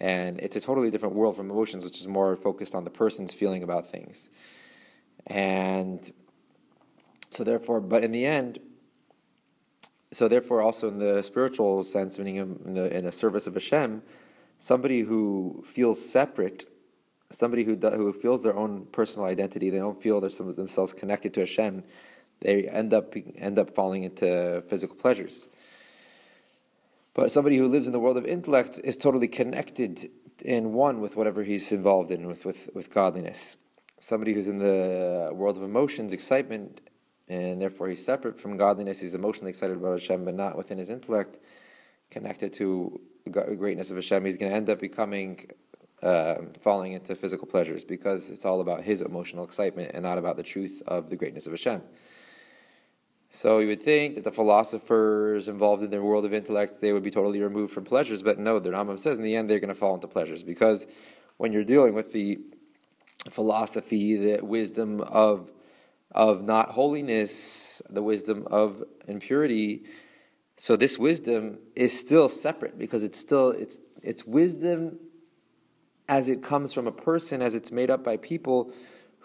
And 0.00 0.38
it's 0.40 0.56
a 0.56 0.60
totally 0.60 0.90
different 0.90 1.14
world 1.14 1.36
from 1.36 1.50
emotions, 1.50 1.82
which 1.84 2.00
is 2.00 2.06
more 2.08 2.36
focused 2.36 2.74
on 2.74 2.84
the 2.84 2.90
person's 2.90 3.32
feeling 3.32 3.62
about 3.62 3.88
things. 3.88 4.30
and 5.26 6.12
so 7.30 7.44
therefore, 7.44 7.80
but 7.80 8.04
in 8.04 8.12
the 8.12 8.24
end, 8.24 8.60
so 10.12 10.28
therefore, 10.28 10.62
also 10.62 10.88
in 10.88 10.98
the 10.98 11.22
spiritual 11.22 11.82
sense, 11.84 12.18
meaning 12.18 12.36
in, 12.36 12.74
the, 12.74 12.96
in 12.96 13.06
a 13.06 13.12
service 13.12 13.46
of 13.46 13.54
Hashem, 13.54 14.02
somebody 14.58 15.00
who 15.00 15.64
feels 15.66 16.02
separate, 16.02 16.64
somebody 17.30 17.64
who 17.64 17.74
who 17.76 18.12
feels 18.12 18.40
their 18.42 18.56
own 18.56 18.86
personal 18.92 19.26
identity, 19.26 19.68
they 19.70 19.78
don't 19.78 20.00
feel 20.00 20.20
they're 20.20 20.30
themselves 20.30 20.92
connected 20.92 21.34
to 21.34 21.40
Hashem, 21.40 21.82
they 22.40 22.68
end 22.68 22.94
up 22.94 23.14
end 23.36 23.58
up 23.58 23.74
falling 23.74 24.04
into 24.04 24.62
physical 24.68 24.96
pleasures. 24.96 25.48
But 27.16 27.32
somebody 27.32 27.56
who 27.56 27.66
lives 27.66 27.86
in 27.86 27.94
the 27.94 27.98
world 27.98 28.18
of 28.18 28.26
intellect 28.26 28.78
is 28.84 28.98
totally 28.98 29.26
connected 29.26 30.10
in 30.44 30.74
one 30.74 31.00
with 31.00 31.16
whatever 31.16 31.42
he's 31.44 31.72
involved 31.72 32.10
in, 32.10 32.26
with, 32.26 32.44
with, 32.44 32.68
with 32.74 32.92
godliness. 32.92 33.56
Somebody 33.98 34.34
who's 34.34 34.46
in 34.46 34.58
the 34.58 35.30
world 35.32 35.56
of 35.56 35.62
emotions, 35.62 36.12
excitement, 36.12 36.82
and 37.26 37.62
therefore 37.62 37.88
he's 37.88 38.04
separate 38.04 38.38
from 38.38 38.58
godliness, 38.58 39.00
he's 39.00 39.14
emotionally 39.14 39.48
excited 39.48 39.78
about 39.78 39.98
Hashem, 39.98 40.26
but 40.26 40.34
not 40.34 40.58
within 40.58 40.76
his 40.76 40.90
intellect, 40.90 41.38
connected 42.10 42.52
to 42.52 43.00
the 43.24 43.30
greatness 43.30 43.90
of 43.90 43.96
Hashem, 43.96 44.26
he's 44.26 44.36
going 44.36 44.50
to 44.50 44.56
end 44.56 44.68
up 44.68 44.78
becoming, 44.78 45.50
uh, 46.02 46.34
falling 46.60 46.92
into 46.92 47.16
physical 47.16 47.46
pleasures 47.46 47.82
because 47.82 48.28
it's 48.28 48.44
all 48.44 48.60
about 48.60 48.84
his 48.84 49.00
emotional 49.00 49.42
excitement 49.42 49.92
and 49.94 50.02
not 50.02 50.18
about 50.18 50.36
the 50.36 50.42
truth 50.42 50.82
of 50.86 51.08
the 51.08 51.16
greatness 51.16 51.46
of 51.46 51.54
Hashem. 51.54 51.80
So 53.36 53.58
you 53.58 53.68
would 53.68 53.82
think 53.82 54.14
that 54.14 54.24
the 54.24 54.32
philosophers 54.32 55.46
involved 55.46 55.82
in 55.82 55.90
their 55.90 56.02
world 56.02 56.24
of 56.24 56.32
intellect 56.32 56.80
they 56.80 56.94
would 56.94 57.02
be 57.02 57.10
totally 57.10 57.42
removed 57.42 57.70
from 57.70 57.84
pleasures, 57.84 58.22
but 58.22 58.38
no, 58.38 58.58
the 58.58 58.70
Rambam 58.70 58.98
says 58.98 59.18
in 59.18 59.22
the 59.22 59.36
end 59.36 59.50
they're 59.50 59.60
going 59.60 59.68
to 59.68 59.74
fall 59.74 59.94
into 59.94 60.08
pleasures 60.08 60.42
because 60.42 60.86
when 61.36 61.52
you're 61.52 61.62
dealing 61.62 61.92
with 61.92 62.12
the 62.12 62.38
philosophy, 63.28 64.16
the 64.16 64.42
wisdom 64.42 65.02
of 65.02 65.52
of 66.12 66.44
not 66.44 66.70
holiness, 66.70 67.82
the 67.90 68.02
wisdom 68.02 68.46
of 68.50 68.82
impurity, 69.06 69.84
so 70.56 70.74
this 70.74 70.98
wisdom 70.98 71.58
is 71.74 71.92
still 71.98 72.30
separate 72.30 72.78
because 72.78 73.02
it's 73.02 73.20
still 73.20 73.50
it's 73.50 73.78
it's 74.02 74.24
wisdom 74.24 74.98
as 76.08 76.30
it 76.30 76.42
comes 76.42 76.72
from 76.72 76.86
a 76.86 76.92
person, 76.92 77.42
as 77.42 77.54
it's 77.54 77.70
made 77.70 77.90
up 77.90 78.02
by 78.02 78.16
people 78.16 78.72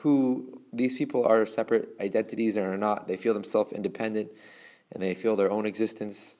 who 0.01 0.62
these 0.74 0.96
people 0.96 1.25
are 1.25 1.46
separate 1.46 1.89
identities 2.00 2.58
and 2.58 2.65
are 2.65 2.77
not. 2.77 3.08
They 3.08 3.17
feel 3.17 3.34
themselves 3.34 3.72
independent 3.72 4.31
and 4.91 5.01
they 5.01 5.13
feel 5.13 5.36
their 5.36 5.51
own 5.51 5.65
existence. 5.67 6.38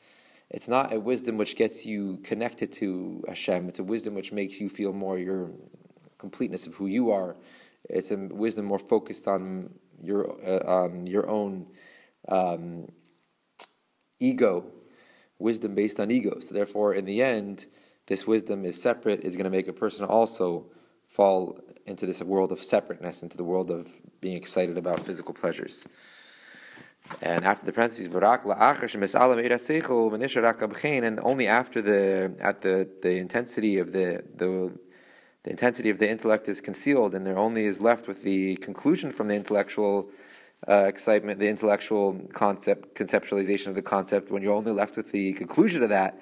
It's 0.50 0.68
not 0.68 0.91
a 0.91 1.00
wisdom 1.00 1.38
which 1.38 1.56
gets 1.56 1.86
you 1.86 2.18
connected 2.24 2.74
to 2.74 3.24
Hashem. 3.27 3.70
It's 3.70 3.80
a 3.80 3.84
wisdom 3.84 4.15
which 4.15 4.32
makes 4.32 4.60
you 4.60 4.68
feel 4.68 4.94
more 4.94 5.20
your 5.20 5.51
completeness 6.18 6.65
of 6.65 6.74
who 6.75 6.88
you 6.88 7.12
are. 7.12 7.36
It's 7.88 8.10
a 8.12 8.18
wisdom 8.18 8.65
more 8.65 8.80
focused 8.80 9.27
on 9.27 9.70
your 10.01 10.36
uh, 10.46 10.63
on 10.65 11.06
your 11.06 11.30
own 11.30 11.68
um, 12.27 12.91
ego, 14.20 14.65
wisdom 15.38 15.75
based 15.75 16.00
on 16.00 16.10
ego. 16.10 16.39
So 16.39 16.53
therefore, 16.56 16.96
in 16.96 17.06
the 17.06 17.22
end, 17.22 17.68
this 18.08 18.25
wisdom 18.25 18.65
is 18.65 18.82
separate. 18.82 19.22
Is 19.22 19.36
going 19.36 19.46
to 19.46 19.51
make 19.51 19.68
a 19.68 19.74
person 19.74 20.06
also 20.06 20.65
fall 21.12 21.60
into 21.86 22.06
this 22.06 22.22
world 22.22 22.51
of 22.51 22.63
separateness, 22.63 23.22
into 23.22 23.36
the 23.36 23.44
world 23.44 23.70
of 23.70 23.89
being 24.22 24.38
excited 24.38 24.77
about 24.77 25.01
physical 25.01 25.34
pleasures. 25.34 25.86
And 27.22 27.44
after 27.44 27.65
the 27.65 27.74
parentheses, 27.74 28.08
and 31.03 31.20
only 31.20 31.48
after 31.48 31.82
the 31.82 32.34
at 32.39 32.62
the, 32.62 32.88
the 33.01 33.18
intensity 33.18 33.80
of 33.80 33.91
the, 33.91 34.24
the 34.38 34.72
the 35.44 35.50
intensity 35.50 35.89
of 35.89 35.98
the 35.98 36.10
intellect 36.10 36.48
is 36.48 36.62
concealed, 36.62 37.15
and 37.15 37.25
there 37.25 37.38
only 37.38 37.65
is 37.65 37.82
left 37.82 38.08
with 38.08 38.24
the 38.24 38.56
conclusion 38.58 39.12
from 39.12 39.27
the 39.27 39.36
intellectual 39.36 40.10
uh, 40.70 40.86
excitement, 40.88 41.39
the 41.39 41.48
intellectual 41.48 42.22
concept, 42.34 42.96
conceptualization 42.96 43.68
of 43.68 43.75
the 43.75 43.82
concept. 43.82 44.32
When 44.32 44.44
you're 44.44 44.53
only 44.53 44.72
left 44.72 44.96
with 44.96 45.12
the 45.12 45.34
conclusion 45.34 45.84
of 45.84 45.89
that, 45.89 46.22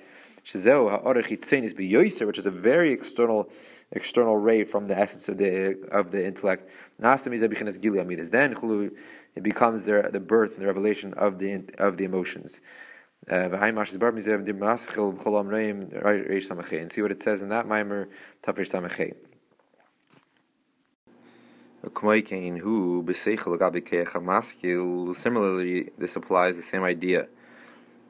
which 2.25 2.39
is 2.39 2.45
a 2.45 2.51
very 2.51 2.91
external 2.91 3.51
external 3.91 4.37
ray 4.37 4.63
from 4.63 4.87
the 4.87 4.97
essence 4.97 5.27
of 5.29 5.37
the 5.37 5.77
of 5.91 6.11
the 6.11 6.25
intellect. 6.25 6.69
Then 6.99 8.53
it 9.35 9.43
becomes 9.43 9.85
the, 9.85 10.09
the 10.11 10.19
birth 10.19 10.53
and 10.53 10.61
the 10.61 10.67
revelation 10.67 11.13
of 11.13 11.39
the 11.39 11.63
of 11.77 11.97
the 11.97 12.05
emotions. 12.05 12.61
Uh, 13.29 13.49
and 13.51 13.77
see 16.91 17.01
what 17.01 17.11
it 17.11 17.21
says 17.21 17.41
in 17.41 17.49
that 17.49 17.67
mimer, 17.67 18.07
Tafir 18.41 18.65
Samachet. 18.65 19.13
Similarly, 25.15 25.89
this 25.97 26.15
applies 26.15 26.55
the 26.55 26.63
same 26.63 26.83
idea 26.83 27.27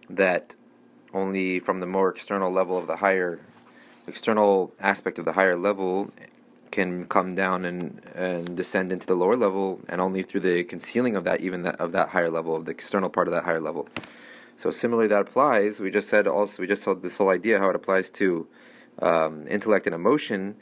that 0.10 0.56
only 1.14 1.60
from 1.60 1.80
the 1.80 1.86
more 1.86 2.10
external 2.10 2.52
level 2.52 2.78
of 2.78 2.88
the 2.88 2.98
higher 2.98 3.40
external 4.10 4.74
aspect 4.80 5.20
of 5.20 5.26
the 5.26 5.34
higher 5.34 5.58
level 5.58 6.12
can 6.72 7.06
come 7.06 7.36
down 7.36 7.66
and, 7.66 8.02
and 8.14 8.56
descend 8.56 8.92
into 8.92 9.08
the 9.08 9.16
lower 9.16 9.36
level, 9.36 9.80
and 9.88 10.00
only 10.00 10.22
through 10.24 10.42
the 10.42 10.64
concealing 10.64 11.16
of 11.16 11.24
that, 11.24 11.42
even 11.42 11.64
that, 11.64 11.76
of 11.80 11.92
that 11.94 12.10
higher 12.10 12.30
level, 12.30 12.56
of 12.56 12.66
the 12.66 12.72
external 12.72 13.10
part 13.10 13.28
of 13.28 13.34
that 13.34 13.44
higher 13.44 13.60
level. 13.60 13.88
So 14.58 14.72
similarly, 14.72 15.08
that 15.08 15.22
applies. 15.22 15.80
We 15.80 15.90
just 15.90 16.10
said 16.10 16.28
also 16.28 16.62
we 16.62 16.68
just 16.68 16.84
saw 16.84 16.94
this 16.94 17.18
whole 17.18 17.30
idea 17.30 17.60
how 17.60 17.70
it 17.70 17.76
applies 17.76 18.10
to 18.12 18.48
um, 19.02 19.48
intellect 19.48 19.86
and 19.86 19.96
emotion. 19.96 20.56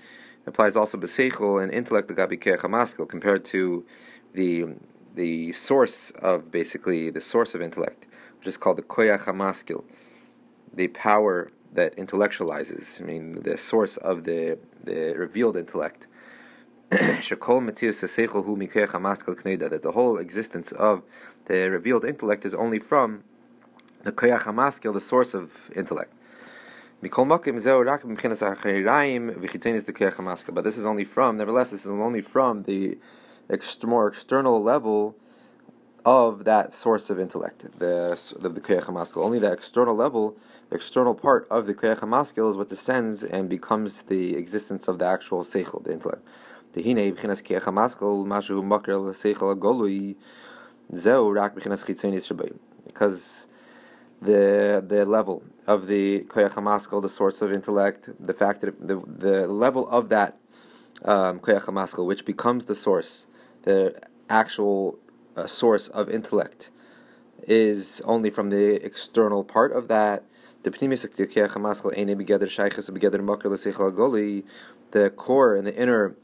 It 0.46 0.50
applies 0.50 0.76
also 0.76 0.98
beseichel 0.98 1.62
and 1.62 1.72
intellect 1.74 2.08
the 2.08 3.06
compared 3.08 3.44
to 3.46 3.86
the 4.34 4.66
the 5.16 5.52
source 5.52 6.12
of 6.12 6.52
basically 6.52 7.10
the 7.10 7.20
source 7.20 7.56
of 7.56 7.62
intellect, 7.62 8.06
which 8.38 8.48
is 8.48 8.56
called 8.56 8.78
the 8.78 8.84
koyach 8.84 9.24
hamaskil, 9.26 9.84
the 10.72 10.88
power 10.90 11.52
that 11.74 11.96
intellectualizes. 11.96 13.02
I 13.02 13.06
mean, 13.06 13.44
the 13.44 13.58
source 13.58 13.98
of 13.98 14.24
the 14.24 14.58
the 14.84 15.14
revealed 15.18 15.58
intellect. 15.58 16.08
that 16.90 17.24
the 19.84 19.92
whole 19.94 20.18
existence 20.18 20.72
of 20.72 21.04
the 21.46 21.70
revealed 21.70 22.06
intellect 22.06 22.46
is 22.46 22.54
only 22.54 22.80
from 22.80 23.24
the 24.04 24.14
koyach 24.14 24.44
hamaskil, 24.44 24.94
the 24.94 25.02
source 25.02 25.34
of 25.34 25.70
intellect. 25.76 26.14
But 27.00 27.12
this 30.64 30.78
is 30.78 30.86
only 30.86 31.04
from, 31.04 31.38
nevertheless, 31.38 31.70
this 31.70 31.82
is 31.82 31.92
only 31.92 32.22
from 32.22 32.64
the 32.64 32.98
more 33.86 34.08
external 34.08 34.64
level 34.64 35.16
of 36.06 36.46
that 36.46 36.74
source 36.74 37.10
of 37.10 37.20
intellect, 37.20 37.80
the 37.80 38.18
the, 38.40 38.50
the. 38.50 39.18
Only 39.18 39.40
the 39.40 39.52
external 39.52 39.96
level 39.96 40.38
external 40.72 41.16
part 41.16 41.48
of 41.50 41.66
the 41.68 41.74
Koyach 41.74 42.00
HaMaskil 42.00 42.50
is 42.50 42.58
what 42.58 42.70
descends 42.70 43.24
and 43.24 43.50
becomes 43.50 44.04
the 44.04 44.36
existence 44.36 44.88
of 44.88 45.00
the 45.00 45.06
actual 45.06 45.44
Seichel, 45.44 45.84
the 45.84 45.94
intellect. 45.94 46.26
Tehine 46.74 47.16
b'chinas 47.16 47.42
Koyach 47.44 47.64
HaMaskil 47.64 48.26
mashu 48.26 48.64
makar 48.64 48.98
l'Seichel 48.98 49.56
agolui 49.56 50.16
zeu 50.94 51.30
rak 51.32 51.56
b'chinas 51.56 51.86
chitzonis 51.86 52.32
shabayim. 52.32 52.58
Because 52.86 53.48
the 54.22 54.84
the 54.86 55.06
level 55.06 55.44
of 55.66 55.88
the 55.88 56.22
Koyach 56.22 56.54
HaMaskil, 56.54 57.02
the 57.02 57.10
source 57.10 57.42
of 57.42 57.54
intellect, 57.54 58.10
the 58.20 58.34
fact 58.34 58.62
that 58.62 58.88
the, 58.88 59.02
the 59.06 59.48
level 59.48 59.88
of 59.90 60.10
that 60.10 60.38
um, 61.06 61.40
Koyach 61.40 61.66
HaMaskil, 61.66 62.06
which 62.06 62.26
becomes 62.26 62.66
the 62.66 62.76
source, 62.76 63.28
the 63.64 64.00
actual 64.30 65.00
uh, 65.36 65.48
source 65.48 65.88
of 65.90 66.10
intellect, 66.10 66.70
is 67.48 68.02
only 68.04 68.30
from 68.30 68.50
the 68.50 68.84
external 68.86 69.44
part 69.44 69.72
of 69.72 69.88
that 69.88 70.24
the 70.64 70.72
the 74.92 75.10
core 75.10 75.56
and 75.56 75.68
the 75.68 75.76
inner 75.76 76.16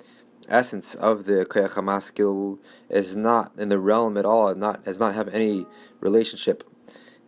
essence 0.48 0.96
of 0.96 1.25
the 1.25 1.46
koyach 1.46 1.72
hamaskil 1.72 2.58
is 2.90 3.16
not 3.16 3.52
in 3.58 3.70
the 3.70 3.80
realm 3.80 4.18
at 4.18 4.25
all. 4.25 4.54
Not 4.56 4.86
does 4.86 5.00
not 5.00 5.16
have 5.16 5.28
any 5.30 5.66
relationship, 6.00 6.63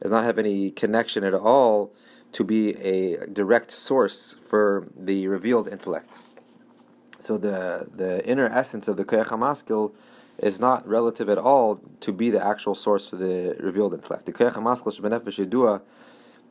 does 0.01 0.12
not 0.12 0.24
have 0.24 0.38
any 0.38 0.71
connection 0.71 1.24
at 1.24 1.33
all 1.33 1.91
to 2.33 2.43
be 2.43 2.71
a 2.77 3.25
direct 3.27 3.71
source 3.71 4.35
for 4.45 4.88
the 4.97 5.27
revealed 5.27 5.67
intellect. 5.67 6.19
So 7.19 7.38
the 7.38 7.88
the 7.93 8.25
inner 8.27 8.47
essence 8.47 8.88
of 8.88 8.97
the 8.97 9.05
koyach 9.05 9.27
hamaskil 9.27 9.93
is 10.38 10.59
not 10.59 10.85
relative 10.85 11.29
at 11.29 11.38
all 11.38 11.79
to 12.01 12.12
be 12.12 12.29
the 12.29 12.45
actual 12.45 12.75
source 12.75 13.07
for 13.07 13.15
the 13.15 13.55
revealed 13.59 13.93
intellect. 13.93 14.25
The 14.25 14.33
koyach 14.33 14.53
hamaskil 14.53 15.00
shebenefesh 15.00 15.45
yedua 15.45 15.81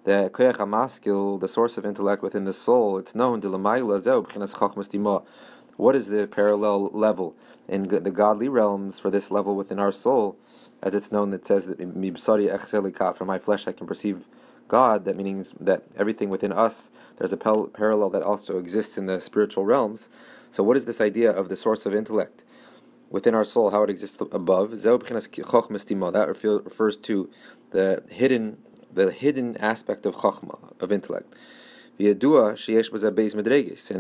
the 0.04 0.30
koyach 0.32 0.56
hamaskil, 0.56 1.40
the 1.40 1.49
source 1.49 1.76
of 1.76 1.84
intellect 1.84 2.23
within 2.23 2.44
the 2.44 2.52
soul, 2.52 2.99
it's 2.99 3.14
known 3.14 3.40
what 5.76 5.96
is 5.96 6.06
the 6.06 6.28
parallel 6.28 6.84
level 6.92 7.34
in 7.68 7.88
the 7.88 8.11
godly 8.11 8.49
realms 8.49 8.99
for 9.00 9.11
this 9.11 9.30
level 9.30 9.56
within 9.56 9.78
our 9.78 9.92
soul? 9.92 10.37
As 10.82 10.94
it's 10.94 11.11
known 11.11 11.30
that 11.30 11.44
says 11.44 11.66
that 11.66 11.78
from 13.16 13.26
my 13.26 13.38
flesh 13.38 13.66
I 13.66 13.73
can 13.73 13.87
perceive 13.87 14.28
God. 14.68 15.04
That 15.04 15.16
means 15.16 15.54
that 15.61 15.82
everything 15.96 16.28
within 16.28 16.52
us 16.52 16.90
there's 17.16 17.32
a 17.32 17.37
parallel 17.37 18.11
that 18.11 18.23
also 18.23 18.58
exists 18.58 18.96
in 18.96 19.06
the 19.06 19.20
spiritual 19.20 19.64
realms. 19.64 20.08
So 20.50 20.62
what 20.62 20.76
is 20.76 20.84
this 20.84 21.00
idea 21.00 21.30
of 21.30 21.49
the 21.49 21.56
source 21.56 21.87
of 21.87 21.94
intellect? 21.94 22.44
within 23.14 23.34
our 23.34 23.44
soul, 23.44 23.70
how 23.70 23.84
it 23.84 23.90
exists 23.90 24.20
above. 24.32 24.70
That 24.82 26.28
refers 26.64 26.96
to 26.96 27.30
the 27.70 28.02
hidden, 28.08 28.58
the 28.94 29.10
hidden 29.10 29.56
aspect 29.58 30.06
of 30.06 30.16
chokhmah, 30.16 30.80
of 30.80 30.92
intellect. 30.92 31.32
And 31.96 32.20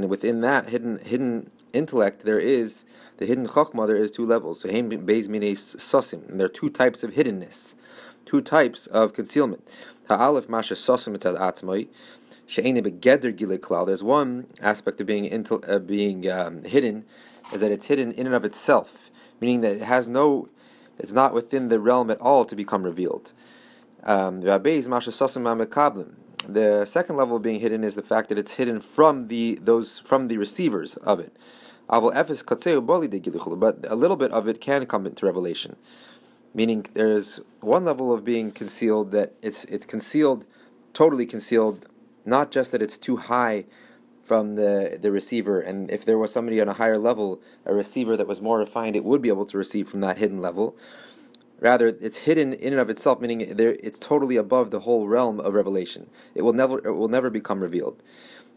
within 0.08 0.40
that 0.40 0.68
hidden 0.68 0.98
hidden 0.98 1.50
intellect, 1.72 2.24
there 2.24 2.40
is 2.40 2.84
the 3.18 3.26
hidden 3.26 3.46
chokhmah. 3.46 3.86
There 3.86 3.96
is 3.96 4.10
two 4.10 4.26
levels. 4.26 4.60
So 4.62 4.68
beis 4.68 5.28
sosim. 5.28 6.28
And 6.28 6.40
there 6.40 6.46
are 6.46 6.50
two 6.50 6.70
types 6.70 7.04
of 7.04 7.12
hiddenness, 7.12 7.74
two 8.26 8.40
types 8.40 8.86
of 8.88 9.12
concealment. 9.12 9.66
Ha'alef 10.08 10.48
masha 10.48 10.74
sosim 10.74 11.16
atzmai. 11.16 11.88
There's 13.86 14.02
one 14.02 14.46
aspect 14.60 15.00
of 15.00 15.06
being 15.06 15.30
intel, 15.30 15.68
uh, 15.68 15.78
being 15.78 16.30
um, 16.30 16.64
hidden 16.64 17.06
is 17.52 17.60
that 17.60 17.72
it's 17.72 17.86
hidden 17.86 18.12
in 18.12 18.26
and 18.26 18.34
of 18.34 18.44
itself, 18.44 19.10
meaning 19.40 19.62
that 19.62 19.76
it 19.76 19.82
has 19.82 20.06
no, 20.06 20.48
it's 20.98 21.12
not 21.12 21.32
within 21.32 21.68
the 21.68 21.80
realm 21.80 22.10
at 22.10 22.20
all 22.20 22.44
to 22.44 22.54
become 22.54 22.82
revealed. 22.82 23.32
Um, 24.04 24.42
the 26.46 26.84
second 26.84 27.16
level 27.16 27.36
of 27.36 27.42
being 27.42 27.60
hidden 27.60 27.84
is 27.84 27.94
the 27.94 28.02
fact 28.02 28.28
that 28.28 28.36
it's 28.38 28.52
hidden 28.52 28.80
from 28.80 29.28
the 29.28 29.58
those 29.62 29.98
from 30.00 30.28
the 30.28 30.36
receivers 30.36 30.96
of 30.98 31.20
it. 31.20 31.34
But 31.88 32.14
a 32.14 33.94
little 33.94 34.16
bit 34.16 34.32
of 34.32 34.48
it 34.48 34.60
can 34.60 34.86
come 34.86 35.06
into 35.06 35.26
revelation, 35.26 35.76
meaning 36.54 36.86
there's 36.92 37.40
one 37.60 37.84
level 37.84 38.12
of 38.12 38.24
being 38.24 38.52
concealed 38.52 39.10
that 39.12 39.32
it's 39.40 39.64
it's 39.64 39.86
concealed, 39.86 40.44
totally 40.92 41.24
concealed, 41.26 41.86
not 42.26 42.50
just 42.50 42.72
that 42.72 42.82
it's 42.82 42.98
too 42.98 43.16
high 43.16 43.64
from 44.22 44.54
the, 44.56 44.98
the 45.00 45.10
receiver, 45.10 45.60
and 45.60 45.90
if 45.90 46.04
there 46.04 46.16
was 46.16 46.32
somebody 46.32 46.58
on 46.60 46.68
a 46.68 46.72
higher 46.72 46.96
level, 46.98 47.40
a 47.66 47.74
receiver 47.74 48.16
that 48.16 48.26
was 48.26 48.40
more 48.40 48.58
refined, 48.58 48.96
it 48.96 49.04
would 49.04 49.20
be 49.20 49.28
able 49.28 49.44
to 49.44 49.58
receive 49.58 49.86
from 49.86 50.00
that 50.00 50.16
hidden 50.16 50.40
level. 50.40 50.74
Rather, 51.64 51.96
it's 51.98 52.18
hidden 52.18 52.52
in 52.52 52.74
and 52.74 52.80
of 52.80 52.90
itself, 52.90 53.22
meaning 53.22 53.40
it's 53.40 53.98
totally 53.98 54.36
above 54.36 54.70
the 54.70 54.80
whole 54.80 55.08
realm 55.08 55.40
of 55.40 55.54
revelation. 55.54 56.10
It 56.34 56.42
will 56.42 56.52
never, 56.52 56.86
it 56.86 56.92
will 56.92 57.08
never 57.08 57.30
become 57.30 57.60
revealed. 57.60 58.02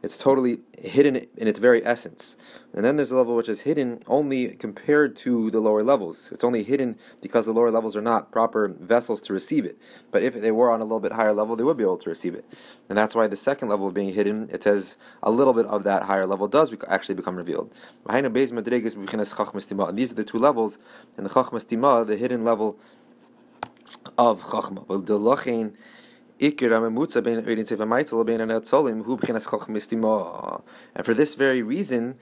It's 0.03 0.17
totally 0.17 0.59
hidden 0.77 1.25
in 1.35 1.47
its 1.47 1.57
very 1.57 1.83
essence. 1.83 2.37
And 2.71 2.85
then 2.85 2.97
there's 2.97 3.09
a 3.09 3.15
level 3.17 3.35
which 3.35 3.49
is 3.49 3.61
hidden 3.61 4.03
only 4.05 4.49
compared 4.49 5.15
to 5.17 5.49
the 5.49 5.59
lower 5.59 5.81
levels. 5.81 6.29
It's 6.31 6.43
only 6.43 6.61
hidden 6.63 6.99
because 7.19 7.47
the 7.47 7.51
lower 7.51 7.71
levels 7.71 7.95
are 7.95 8.01
not 8.01 8.31
proper 8.31 8.67
vessels 8.67 9.21
to 9.23 9.33
receive 9.33 9.65
it. 9.65 9.79
But 10.11 10.21
if 10.21 10.35
they 10.39 10.51
were 10.51 10.69
on 10.69 10.81
a 10.81 10.83
little 10.83 10.99
bit 10.99 11.13
higher 11.13 11.33
level, 11.33 11.55
they 11.55 11.63
would 11.63 11.77
be 11.77 11.83
able 11.83 11.97
to 11.97 12.09
receive 12.09 12.35
it. 12.35 12.45
And 12.89 12.97
that's 12.97 13.15
why 13.15 13.25
the 13.25 13.35
second 13.35 13.69
level 13.69 13.87
of 13.87 13.95
being 13.95 14.13
hidden, 14.13 14.49
it 14.51 14.63
says 14.63 14.97
a 15.23 15.31
little 15.31 15.53
bit 15.53 15.65
of 15.65 15.83
that 15.85 16.03
higher 16.03 16.27
level 16.27 16.47
does 16.47 16.71
actually 16.87 17.15
become 17.15 17.35
revealed. 17.35 17.73
And 18.05 18.35
these 18.35 18.51
are 18.51 18.55
the 20.15 20.23
two 20.27 20.37
levels. 20.37 20.77
In 21.17 21.23
the 21.23 21.29
Chachmas 21.31 22.07
the 22.07 22.17
hidden 22.17 22.43
level 22.43 22.77
of 24.17 24.41
Chachma. 24.41 24.85
And 30.95 31.05
for 31.05 31.13
this 31.13 31.35
very 31.35 31.61
reason, 31.61 32.15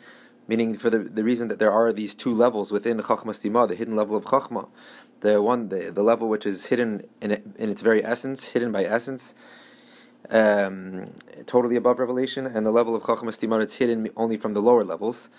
meaning 0.48 0.77
for 0.77 0.89
the, 0.89 1.00
the 1.00 1.24
reason 1.24 1.48
that 1.48 1.60
there 1.60 1.72
are 1.72 1.91
these 1.91 2.15
two 2.15 2.34
levels 2.34 2.72
within 2.72 2.98
the 2.98 3.03
Chachma 3.03 3.67
the 3.67 3.75
hidden 3.75 3.95
level 3.95 4.15
of 4.15 4.25
Chachma, 4.25 4.67
the 5.22 5.41
one, 5.41 5.69
the, 5.69 5.91
the 5.91 6.03
level 6.03 6.29
which 6.29 6.45
is 6.45 6.67
hidden 6.67 7.07
in, 7.22 7.31
in 7.57 7.69
its 7.69 7.81
very 7.81 8.03
essence, 8.05 8.50
hidden 8.50 8.72
by 8.72 8.84
essence, 8.84 9.34
um, 10.29 11.12
totally 11.45 11.75
above 11.75 12.00
revelation, 12.00 12.45
and 12.45 12.65
the 12.65 12.72
level 12.72 12.95
of 12.95 13.03
Chachma 13.03 13.29
Stima, 13.29 13.62
it's 13.62 13.75
hidden 13.75 14.10
only 14.15 14.38
from 14.38 14.53
the 14.53 14.62
lower 14.62 14.84
levels. 14.84 15.29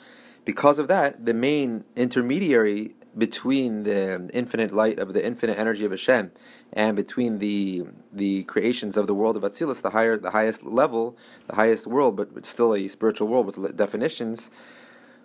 Because 0.45 0.78
of 0.78 0.87
that, 0.88 1.25
the 1.25 1.35
main 1.35 1.85
intermediary 1.97 2.95
between 3.16 3.85
the 3.85 4.28
infinite 4.32 4.73
light 4.73 4.99
of 4.99 5.12
the 5.14 5.25
infinite 5.25 5.58
energy 5.58 5.85
of 5.85 5.90
Hashem 5.90 6.32
and 6.73 6.96
between 6.96 7.38
the 7.38 7.85
the 8.12 8.44
creations 8.44 8.96
of 8.96 9.07
the 9.07 9.14
world 9.14 9.37
of 9.37 9.42
Atzilus, 9.42 9.81
the 9.81 9.90
higher, 9.90 10.18
the 10.18 10.33
highest 10.33 10.64
level, 10.64 11.16
the 11.46 11.55
highest 11.55 11.87
world, 11.87 12.16
but 12.16 12.44
still 12.44 12.74
a 12.74 12.88
spiritual 12.88 13.29
world 13.29 13.46
with 13.46 13.76
definitions. 13.76 14.50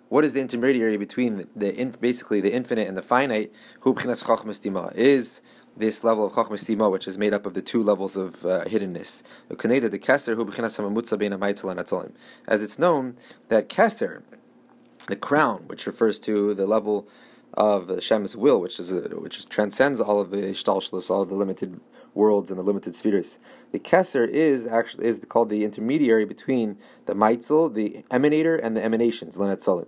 What 0.08 0.24
is 0.24 0.34
the 0.34 0.40
intermediary 0.40 0.96
between 0.96 1.48
the 1.56 1.74
in, 1.74 1.90
basically 1.90 2.40
the 2.40 2.52
infinite 2.52 2.86
and 2.88 2.96
the 2.96 3.02
finite? 3.02 3.52
Is 4.94 5.40
this 5.76 6.04
level 6.04 6.26
of 6.26 6.32
Chachmas 6.32 6.90
which 6.90 7.08
is 7.08 7.16
made 7.16 7.32
up 7.32 7.46
of 7.46 7.54
the 7.54 7.62
two 7.62 7.82
levels 7.82 8.16
of 8.16 8.44
uh, 8.44 8.64
hiddenness. 8.64 9.22
As 12.46 12.62
it's 12.62 12.78
known 12.78 13.16
that 13.48 13.68
Keser, 13.68 14.22
the 15.08 15.16
crown, 15.16 15.64
which 15.66 15.86
refers 15.86 16.18
to 16.20 16.54
the 16.54 16.66
level 16.66 17.08
of 17.54 17.88
Hashem's 17.88 18.36
will, 18.36 18.60
which 18.60 18.80
is 18.80 18.90
which 18.90 19.48
transcends 19.48 20.00
all 20.00 20.20
of 20.20 20.30
the 20.30 20.38
ishtalshlus, 20.38 21.10
all 21.10 21.22
of 21.22 21.28
the 21.28 21.34
limited 21.34 21.80
worlds 22.14 22.50
and 22.50 22.58
the 22.58 22.64
limited 22.64 22.94
spheres. 22.94 23.38
The 23.72 23.78
Kesser 23.78 24.26
is 24.28 24.66
actually 24.66 25.06
is 25.06 25.20
called 25.28 25.50
the 25.50 25.64
intermediary 25.64 26.24
between 26.24 26.78
the 27.06 27.14
Maitzel, 27.14 27.72
the 27.72 28.04
emanator, 28.10 28.58
and 28.62 28.76
the 28.76 28.82
emanations, 28.82 29.36
Lenet. 29.36 29.86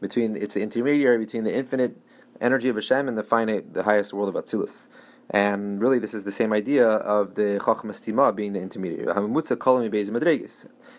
Between 0.00 0.36
it's 0.36 0.54
the 0.54 0.60
intermediary 0.60 1.18
between 1.18 1.44
the 1.44 1.54
infinite 1.54 1.96
energy 2.40 2.68
of 2.68 2.76
Hashem 2.76 3.08
and 3.08 3.16
the 3.16 3.22
finite, 3.22 3.74
the 3.74 3.84
highest 3.84 4.12
world 4.12 4.34
of 4.34 4.42
Atzilus. 4.42 4.88
And 5.30 5.80
really, 5.80 5.98
this 5.98 6.12
is 6.12 6.24
the 6.24 6.32
same 6.32 6.52
idea 6.52 6.86
of 6.86 7.34
the 7.34 7.58
Chachmas 7.62 8.02
Tima 8.02 8.34
being 8.34 8.52
the 8.52 8.60
intermediary. 8.60 9.08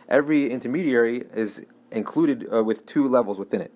Every 0.10 0.50
intermediary 0.50 1.24
is 1.36 1.66
included 1.92 2.48
uh, 2.52 2.64
with 2.64 2.86
two 2.88 3.08
levels 3.08 3.38
within 3.38 3.62
it 3.62 3.72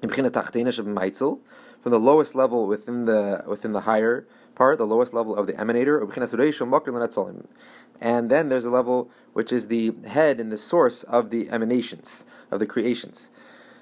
from 0.00 1.92
the 1.92 2.00
lowest 2.00 2.34
level 2.34 2.66
within 2.66 3.04
the 3.04 3.44
within 3.46 3.72
the 3.72 3.82
higher 3.82 4.26
part, 4.54 4.78
the 4.78 4.86
lowest 4.86 5.14
level 5.14 5.36
of 5.36 5.46
the 5.46 5.52
emanator, 5.52 6.00
and 8.00 8.30
then 8.30 8.48
there's 8.48 8.64
a 8.64 8.70
level 8.70 9.10
which 9.32 9.52
is 9.52 9.68
the 9.68 9.94
head 10.06 10.40
and 10.40 10.50
the 10.50 10.58
source 10.58 11.02
of 11.04 11.30
the 11.30 11.48
emanations 11.50 12.26
of 12.50 12.58
the 12.60 12.66
creations. 12.66 13.30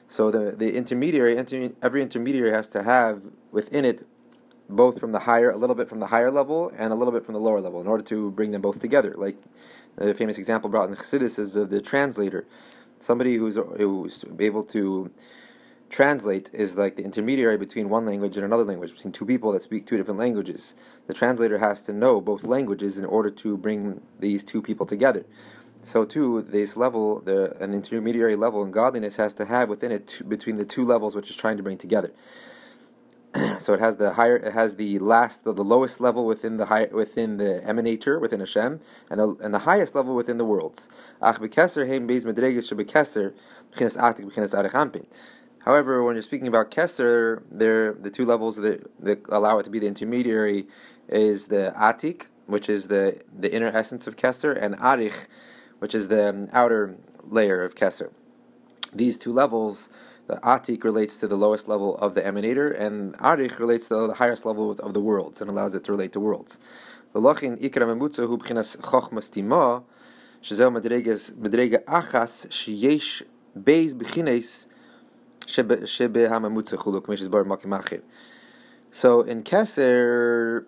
So 0.08 0.30
the 0.30 0.52
the 0.52 0.74
intermediary, 0.74 1.36
every 1.82 2.02
intermediary 2.02 2.50
has 2.50 2.68
to 2.70 2.82
have 2.82 3.26
within 3.50 3.84
it 3.84 4.06
both 4.68 4.98
from 4.98 5.12
the 5.12 5.20
higher, 5.20 5.50
a 5.50 5.56
little 5.56 5.76
bit 5.76 5.88
from 5.88 6.00
the 6.00 6.06
higher 6.06 6.30
level 6.30 6.70
and 6.76 6.92
a 6.92 6.96
little 6.96 7.12
bit 7.12 7.24
from 7.24 7.34
the 7.34 7.40
lower 7.40 7.60
level, 7.60 7.80
in 7.80 7.86
order 7.86 8.02
to 8.04 8.30
bring 8.30 8.50
them 8.50 8.62
both 8.62 8.80
together. 8.80 9.14
Like 9.16 9.36
the 9.96 10.14
famous 10.14 10.38
example 10.38 10.70
brought 10.70 10.88
in 10.88 10.96
Chassidus 10.96 11.38
is 11.38 11.56
of 11.56 11.70
the 11.70 11.80
translator, 11.80 12.46
somebody 13.00 13.36
who's 13.36 13.56
who's 13.56 14.24
able 14.38 14.64
to 14.64 15.10
translate 15.94 16.50
is 16.52 16.76
like 16.76 16.96
the 16.96 17.04
intermediary 17.04 17.56
between 17.56 17.88
one 17.88 18.04
language 18.04 18.36
and 18.36 18.44
another 18.44 18.64
language, 18.64 18.92
between 18.92 19.12
two 19.12 19.24
people 19.24 19.52
that 19.52 19.62
speak 19.62 19.86
two 19.86 19.96
different 19.96 20.18
languages. 20.18 20.74
The 21.06 21.14
translator 21.14 21.58
has 21.58 21.86
to 21.86 21.92
know 21.92 22.20
both 22.20 22.42
languages 22.42 22.98
in 22.98 23.04
order 23.04 23.30
to 23.30 23.56
bring 23.56 24.00
these 24.18 24.42
two 24.42 24.60
people 24.60 24.86
together. 24.86 25.24
So 25.84 26.04
too, 26.04 26.42
this 26.42 26.76
level, 26.76 27.20
the 27.20 27.56
an 27.62 27.74
intermediary 27.74 28.34
level 28.34 28.64
in 28.64 28.72
godliness 28.72 29.18
has 29.18 29.34
to 29.34 29.44
have 29.44 29.68
within 29.68 29.92
it 29.92 30.08
two, 30.08 30.24
between 30.24 30.56
the 30.56 30.64
two 30.64 30.84
levels 30.84 31.14
which 31.14 31.30
is 31.30 31.36
trying 31.36 31.58
to 31.58 31.62
bring 31.62 31.78
together. 31.78 32.12
so 33.58 33.74
it 33.74 33.78
has 33.78 33.94
the 33.94 34.14
higher, 34.14 34.36
it 34.36 34.52
has 34.52 34.74
the 34.74 34.98
last, 34.98 35.44
the, 35.44 35.52
the 35.52 35.62
lowest 35.62 36.00
level 36.00 36.26
within 36.26 36.56
the 36.56 36.66
high, 36.66 36.86
within 36.86 37.36
the 37.36 37.62
emanator, 37.64 38.20
within 38.20 38.40
Hashem, 38.40 38.80
and 39.10 39.20
the, 39.20 39.28
and 39.40 39.54
the 39.54 39.60
highest 39.60 39.94
level 39.94 40.16
within 40.16 40.38
the 40.38 40.44
worlds. 40.44 40.88
However, 45.64 46.04
when 46.04 46.14
you're 46.14 46.22
speaking 46.22 46.46
about 46.46 46.70
Kesser, 46.70 47.42
there 47.50 47.94
the 47.94 48.10
two 48.10 48.26
levels 48.26 48.56
that, 48.56 48.86
that 49.02 49.22
allow 49.30 49.58
it 49.58 49.62
to 49.64 49.70
be 49.70 49.78
the 49.78 49.86
intermediary 49.86 50.66
is 51.08 51.46
the 51.46 51.72
Atik, 51.76 52.28
which 52.46 52.68
is 52.68 52.88
the, 52.88 53.22
the 53.36 53.50
inner 53.52 53.68
essence 53.68 54.06
of 54.06 54.16
Kesser, 54.16 54.54
and 54.60 54.76
Arich, 54.76 55.26
which 55.78 55.94
is 55.94 56.08
the 56.08 56.48
outer 56.52 56.96
layer 57.26 57.64
of 57.64 57.74
Kesser. 57.74 58.10
These 58.92 59.16
two 59.16 59.32
levels, 59.32 59.88
the 60.26 60.36
Atik 60.36 60.84
relates 60.84 61.16
to 61.16 61.26
the 61.26 61.36
lowest 61.36 61.66
level 61.66 61.96
of 61.96 62.14
the 62.14 62.20
emanator, 62.20 62.78
and 62.78 63.14
Arich 63.18 63.58
relates 63.58 63.88
to 63.88 64.06
the 64.06 64.14
highest 64.14 64.44
level 64.44 64.72
of 64.72 64.92
the 64.92 65.00
worlds 65.00 65.40
and 65.40 65.48
allows 65.48 65.74
it 65.74 65.82
to 65.84 65.92
relate 65.92 66.12
to 66.12 66.20
worlds. 66.20 66.58
So 78.94 79.22
in 79.22 79.42
Keser, 79.42 80.66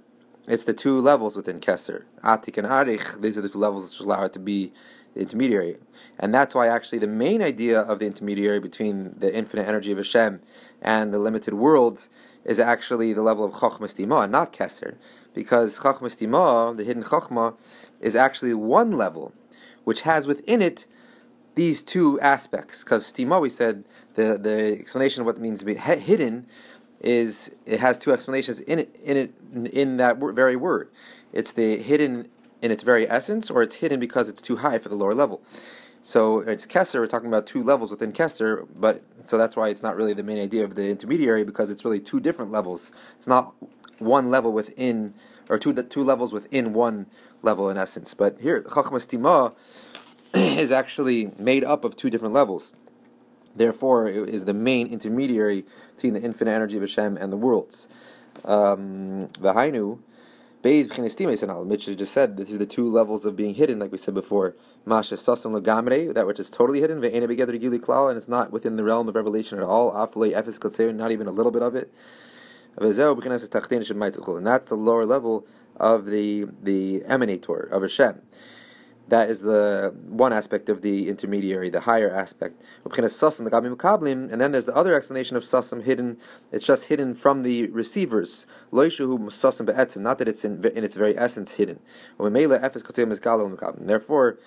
it's 0.49 0.65
the 0.65 0.75
two 0.75 1.01
levels 1.01 1.37
within 1.37 1.61
Keser. 1.61 2.03
Atik 2.25 2.59
and 2.59 2.67
Arich, 2.67 3.21
these 3.21 3.39
are 3.39 3.41
the 3.41 3.49
two 3.49 3.59
levels 3.59 3.85
which 3.85 4.01
allow 4.01 4.25
it 4.25 4.33
to 4.33 4.41
be 4.41 4.73
the 5.15 5.21
intermediary. 5.21 5.77
And 6.19 6.35
that's 6.35 6.53
why 6.53 6.67
actually 6.67 6.99
the 6.99 7.07
main 7.07 7.41
idea 7.41 7.81
of 7.81 8.01
the 8.01 8.07
intermediary 8.07 8.59
between 8.59 9.15
the 9.17 9.33
infinite 9.33 9.69
energy 9.69 9.93
of 9.93 9.99
Hashem 9.99 10.41
and 10.83 11.15
the 11.15 11.21
limited 11.21 11.55
worlds 11.55 12.09
is 12.45 12.59
actually 12.59 13.12
the 13.12 13.23
level 13.23 13.45
of 13.45 13.53
Chochmas 13.53 13.95
Dima, 13.95 14.29
not 14.29 14.53
Keser. 14.53 14.97
Because 15.33 15.79
Chochmas 15.79 16.17
Dima, 16.17 16.77
the 16.77 16.83
hidden 16.83 17.05
Chochma, 17.05 17.55
is 18.01 18.17
actually 18.17 18.55
one 18.55 18.93
level, 18.93 19.33
which 19.85 20.01
has 20.01 20.27
within 20.27 20.61
it 20.61 20.87
these 21.55 21.85
two 21.85 22.19
aspects. 22.21 22.83
Because 22.83 23.12
Stima, 23.12 23.41
we 23.41 23.51
said, 23.51 23.85
the, 24.16 24.37
the 24.38 24.79
explanation 24.79 25.20
of 25.20 25.26
what 25.26 25.37
it 25.37 25.40
means 25.40 25.61
to 25.61 25.66
be 25.66 25.74
hidden 25.74 26.46
is 27.00 27.50
it 27.66 27.79
has 27.81 27.98
two 27.98 28.12
explanations 28.12 28.61
in 28.61 28.81
it 28.81 28.96
in 29.05 29.16
it 29.16 29.35
in 29.72 29.98
that 29.98 30.18
very 30.18 30.57
word. 30.57 30.90
It's 31.33 31.52
the 31.52 31.76
hidden 31.76 32.29
in 32.62 32.70
its 32.70 32.83
very 32.83 33.09
essence, 33.09 33.50
or 33.50 33.62
it's 33.62 33.76
hidden 33.76 34.00
because 34.00 34.29
it's 34.29 34.42
too 34.42 34.57
high 34.57 34.79
for 34.79 34.88
the 34.88 34.94
lower 34.94 35.14
level. 35.14 35.42
So 36.02 36.40
it's 36.40 36.66
Kesser. 36.66 37.00
We're 37.00 37.07
talking 37.07 37.29
about 37.29 37.46
two 37.46 37.62
levels 37.62 37.90
within 37.90 38.12
Kesser, 38.12 38.66
but 38.74 39.02
so 39.24 39.37
that's 39.37 39.57
why 39.57 39.68
it's 39.68 39.83
not 39.83 39.96
really 39.96 40.14
the 40.14 40.22
main 40.22 40.38
idea 40.38 40.64
of 40.64 40.74
the 40.74 40.88
intermediary 40.88 41.44
because 41.44 41.70
it's 41.70 41.85
really 41.85 42.00
two 42.00 42.20
different 42.20 42.50
levels. 42.50 42.90
It's 43.18 43.26
not 43.26 43.55
one 43.98 44.31
level 44.31 44.52
within, 44.52 45.14
or 45.48 45.59
two 45.59 45.74
two 45.74 46.05
levels 46.05 46.33
within 46.33 46.72
one 46.72 47.07
level 47.42 47.68
in 47.68 47.76
essence. 47.76 48.14
But 48.14 48.40
here, 48.40 48.62
Chachmas 48.62 49.07
Tima 49.07 49.55
is 50.59 50.70
actually 50.70 51.33
made 51.38 51.64
up 51.64 51.85
of 51.85 51.96
two 51.96 52.09
different 52.09 52.33
levels. 52.33 52.74
Therefore, 53.57 54.09
it 54.09 54.29
is 54.29 54.45
the 54.45 54.55
main 54.55 54.88
intermediary 54.88 55.64
between 55.95 56.14
the 56.14 56.21
infinite 56.21 56.53
energy 56.53 56.77
of 56.77 56.83
Hashem 56.83 57.16
and 57.16 57.33
the 57.33 57.37
worlds. 57.37 57.88
Um, 58.45 59.29
the 59.40 59.55
Hainu, 59.55 59.99
Beis 60.62 60.88
B'chinestim 60.88 61.66
Mitch 61.66 61.87
just 61.87 62.12
said 62.12 62.37
this 62.37 62.51
is 62.51 62.59
the 62.59 62.66
two 62.66 62.88
levels 62.88 63.25
of 63.25 63.37
being 63.37 63.55
hidden, 63.55 63.79
like 63.79 63.92
we 63.92 63.99
said 63.99 64.14
before. 64.14 64.57
Masha 64.85 65.14
Sasam 65.14 65.59
Lagamre, 65.59 66.12
that 66.14 66.27
which 66.27 66.38
is 66.38 66.51
totally 66.51 66.81
hidden, 66.81 67.01
Ve'ene 67.01 67.29
Begeder 67.29 67.59
Gili 67.61 67.79
Klal, 67.79 68.09
and 68.09 68.16
it's 68.16 68.29
not 68.29 68.53
within 68.53 68.77
the 68.77 68.85
realm 68.85 69.09
of 69.09 69.14
revelation 69.14 69.59
at 69.59 69.64
all. 69.64 69.92
Aflei 69.92 70.33
Efes 70.33 70.59
Kotzer, 70.59 70.95
not 70.95 71.12
even 71.12 71.27
a 71.27 71.31
little 71.31 71.53
bit 71.53 71.62
of 71.62 71.75
it. 71.75 71.92
And 72.79 72.87
that's 74.47 74.69
the 74.69 74.77
lower 74.77 75.07
level 75.07 75.47
of 75.77 76.07
the 76.07 76.47
the 76.62 77.01
emanator 77.07 77.71
of 77.71 77.83
Hashem. 77.83 78.21
That 79.09 79.31
is 79.31 79.40
the 79.40 79.95
one 80.09 80.33
aspect 80.33 80.69
of 80.69 80.83
the 80.83 81.09
intermediary, 81.09 81.71
the 81.71 81.81
higher 81.81 82.11
aspect. 82.11 82.62
And 82.85 84.40
then 84.40 84.53
there's 84.53 84.66
the 84.66 84.75
other 84.75 84.95
explanation 84.95 85.37
of 85.37 85.45
sasam 85.45 85.85
hidden. 85.85 86.19
It's 86.51 86.66
just 86.66 86.88
hidden 86.88 87.14
from 87.14 87.42
the 87.42 87.69
receivers. 87.69 88.47
Not 88.73 90.19
that 90.19 90.27
it's 90.27 90.45
in, 90.45 90.64
in 90.64 90.85
its 90.85 90.97
very 90.97 91.16
essence 91.16 91.53
hidden. 91.53 91.79
Therefore, 92.19 94.38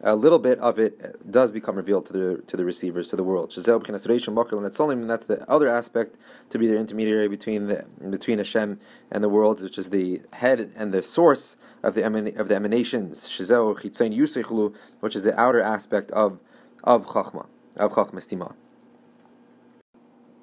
a 0.00 0.16
little 0.16 0.38
bit 0.38 0.58
of 0.58 0.78
it 0.78 1.30
does 1.30 1.52
become 1.52 1.76
revealed 1.76 2.06
to 2.06 2.12
the 2.12 2.42
to 2.46 2.56
the 2.56 2.64
receivers, 2.64 3.08
to 3.10 3.16
the 3.16 3.22
world. 3.22 3.52
And 3.56 5.10
that's 5.10 5.24
the 5.24 5.44
other 5.48 5.68
aspect 5.68 6.16
to 6.50 6.58
be 6.58 6.66
the 6.66 6.76
intermediary 6.76 7.28
between 7.28 7.66
the 7.66 7.84
between 8.10 8.38
Hashem 8.38 8.80
and 9.10 9.22
the 9.22 9.28
world, 9.28 9.62
which 9.62 9.78
is 9.78 9.90
the 9.90 10.22
head 10.32 10.72
and 10.74 10.92
the 10.92 11.02
source 11.02 11.56
of 11.82 11.94
the 11.94 12.04
of 12.04 12.48
the 12.48 12.54
emanations, 12.54 13.28
which 15.00 15.16
is 15.16 15.22
the 15.22 15.34
outer 15.36 15.60
aspect 15.60 16.10
of 16.10 16.40
of 16.84 17.06
Chachma, 17.06 17.46
of 17.76 17.92
Chachma 17.92 18.20
Stima. 18.20 18.54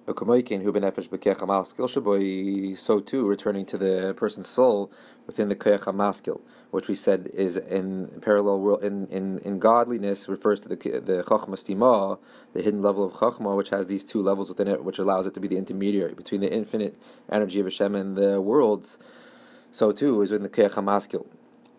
So 0.09 0.13
too, 2.99 3.27
returning 3.27 3.65
to 3.67 3.77
the 3.77 4.13
person's 4.17 4.47
soul 4.47 4.91
within 5.27 5.49
the 5.49 5.55
Koyach 5.55 5.81
HaMaskil, 5.81 6.41
which 6.71 6.88
we 6.88 6.95
said 6.95 7.29
is 7.34 7.58
in 7.58 8.08
parallel 8.21 8.60
world 8.60 8.84
in, 8.84 9.08
in, 9.08 9.39
in 9.39 9.60
godliness 9.60 10.29
refers 10.29 10.60
to 10.60 10.69
the 10.69 10.75
the 10.75 11.23
Chachma 11.23 11.55
Stima, 11.55 12.19
the 12.53 12.62
hidden 12.62 12.82
level 12.82 13.03
of 13.03 13.13
Chachma, 13.13 13.55
which 13.58 13.69
has 13.69 13.88
these 13.88 14.03
two 14.03 14.21
levels 14.21 14.49
within 14.49 14.67
it, 14.67 14.84
which 14.84 14.99
allows 14.99 15.25
it 15.25 15.34
to 15.34 15.39
be 15.39 15.47
the 15.47 15.58
intermediary 15.58 16.13
between 16.13 16.41
the 16.41 16.51
infinite 16.51 16.95
energy 17.32 17.60
of 17.60 17.65
Hashem 17.65 17.95
and 17.95 18.15
the 18.15 18.39
worlds. 18.39 18.99
So 19.71 19.91
too 19.91 20.21
is 20.21 20.32
within 20.32 20.43
the 20.43 20.49
HaMaskil. 20.49 21.25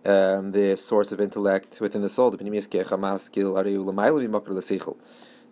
Um, 0.03 0.53
the 0.53 0.77
source 0.77 1.13
of 1.13 1.21
intellect 1.21 1.81
within 1.81 2.01
the 2.01 2.09
soul, 2.09 2.31
the 2.31 2.39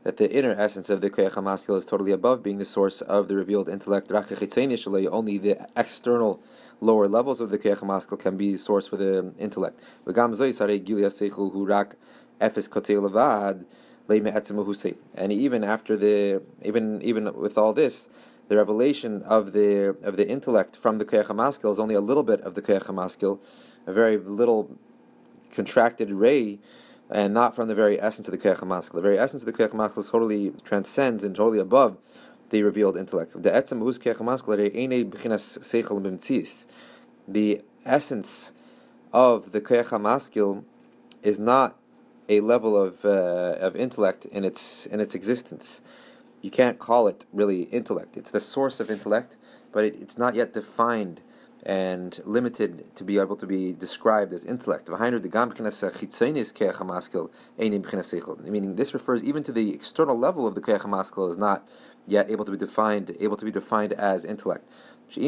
that 0.04 0.16
the 0.16 0.32
inner 0.32 0.52
essence 0.52 0.90
of 0.90 1.00
the 1.00 1.10
Koyach 1.10 1.32
HaMaskil 1.32 1.76
is 1.76 1.84
totally 1.84 2.12
above 2.12 2.42
being 2.42 2.58
the 2.58 2.64
source 2.64 3.00
of 3.02 3.28
the 3.28 3.36
revealed 3.36 3.68
intellect. 3.68 4.10
Only 4.10 5.38
the 5.38 5.68
external 5.76 6.40
lower 6.80 7.08
levels 7.08 7.40
of 7.40 7.50
the 7.50 7.58
Koyach 7.58 7.78
HaMaskil 7.78 8.18
can 8.18 8.36
be 8.36 8.56
source 8.56 8.86
for 8.86 8.96
the 8.96 9.32
intellect. 9.38 9.80
And 15.14 15.32
even 15.32 15.64
after 15.64 15.96
the 15.96 16.42
even 16.62 17.02
even 17.02 17.34
with 17.34 17.58
all 17.58 17.72
this, 17.72 18.08
the 18.48 18.56
revelation 18.56 19.22
of 19.22 19.52
the 19.52 19.96
of 20.02 20.16
the 20.16 20.28
intellect 20.28 20.76
from 20.76 20.98
the 20.98 21.04
Koyach 21.04 21.26
HaMaskil 21.26 21.70
is 21.70 21.80
only 21.80 21.94
a 21.94 22.00
little 22.00 22.22
bit 22.22 22.40
of 22.42 22.54
the 22.54 22.62
Koyach 22.62 22.84
HaMaskil, 22.84 23.38
a 23.86 23.92
very 23.92 24.16
little 24.16 24.70
contracted 25.50 26.10
ray 26.10 26.58
and 27.10 27.32
not 27.32 27.54
from 27.56 27.68
the 27.68 27.74
very 27.74 28.00
essence 28.00 28.28
of 28.28 28.32
the 28.32 28.38
Kech 28.38 28.58
HaMaskal. 28.58 28.92
The 28.92 29.00
very 29.00 29.18
essence 29.18 29.42
of 29.42 29.46
the 29.46 29.52
Kech 29.52 29.70
HaMaskal 29.70 30.10
totally 30.10 30.52
transcends 30.64 31.24
and 31.24 31.34
totally 31.34 31.58
above 31.58 31.96
the 32.50 32.62
revealed 32.62 32.96
intellect. 32.96 33.42
The 33.42 33.54
The 37.28 37.60
essence 37.84 38.52
of 39.12 39.52
the 39.52 39.60
Kech 39.60 40.00
maskil 40.00 40.64
is 41.22 41.38
not 41.38 41.76
a 42.28 42.40
level 42.40 42.76
of 42.76 43.04
uh, 43.04 43.56
of 43.60 43.76
intellect 43.76 44.24
in 44.26 44.44
its 44.44 44.86
in 44.86 45.00
its 45.00 45.14
existence. 45.14 45.82
You 46.40 46.50
can't 46.50 46.78
call 46.78 47.08
it 47.08 47.26
really 47.32 47.62
intellect. 47.62 48.16
It's 48.16 48.30
the 48.30 48.40
source 48.40 48.80
of 48.80 48.90
intellect, 48.90 49.36
but 49.72 49.84
it, 49.84 50.00
it's 50.00 50.16
not 50.16 50.34
yet 50.34 50.52
defined 50.52 51.22
and 51.64 52.20
limited 52.24 52.94
to 52.94 53.04
be 53.04 53.18
able 53.18 53.36
to 53.36 53.46
be 53.46 53.72
described 53.72 54.32
as 54.32 54.44
intellect. 54.44 54.88
Meaning, 54.88 55.20
this 58.76 58.94
refers 58.94 59.24
even 59.24 59.42
to 59.42 59.52
the 59.52 59.74
external 59.74 60.16
level 60.16 60.46
of 60.46 60.54
the 60.54 60.60
Keach 60.60 60.88
Maskil 60.88 61.28
is 61.28 61.36
not 61.36 61.66
yet 62.08 62.30
able 62.30 62.44
to 62.44 62.50
be 62.50 62.56
defined, 62.56 63.16
able 63.20 63.36
to 63.36 63.44
be 63.44 63.50
defined 63.50 63.92
as 63.92 64.24
intellect. 64.24 64.68
If 65.10 65.22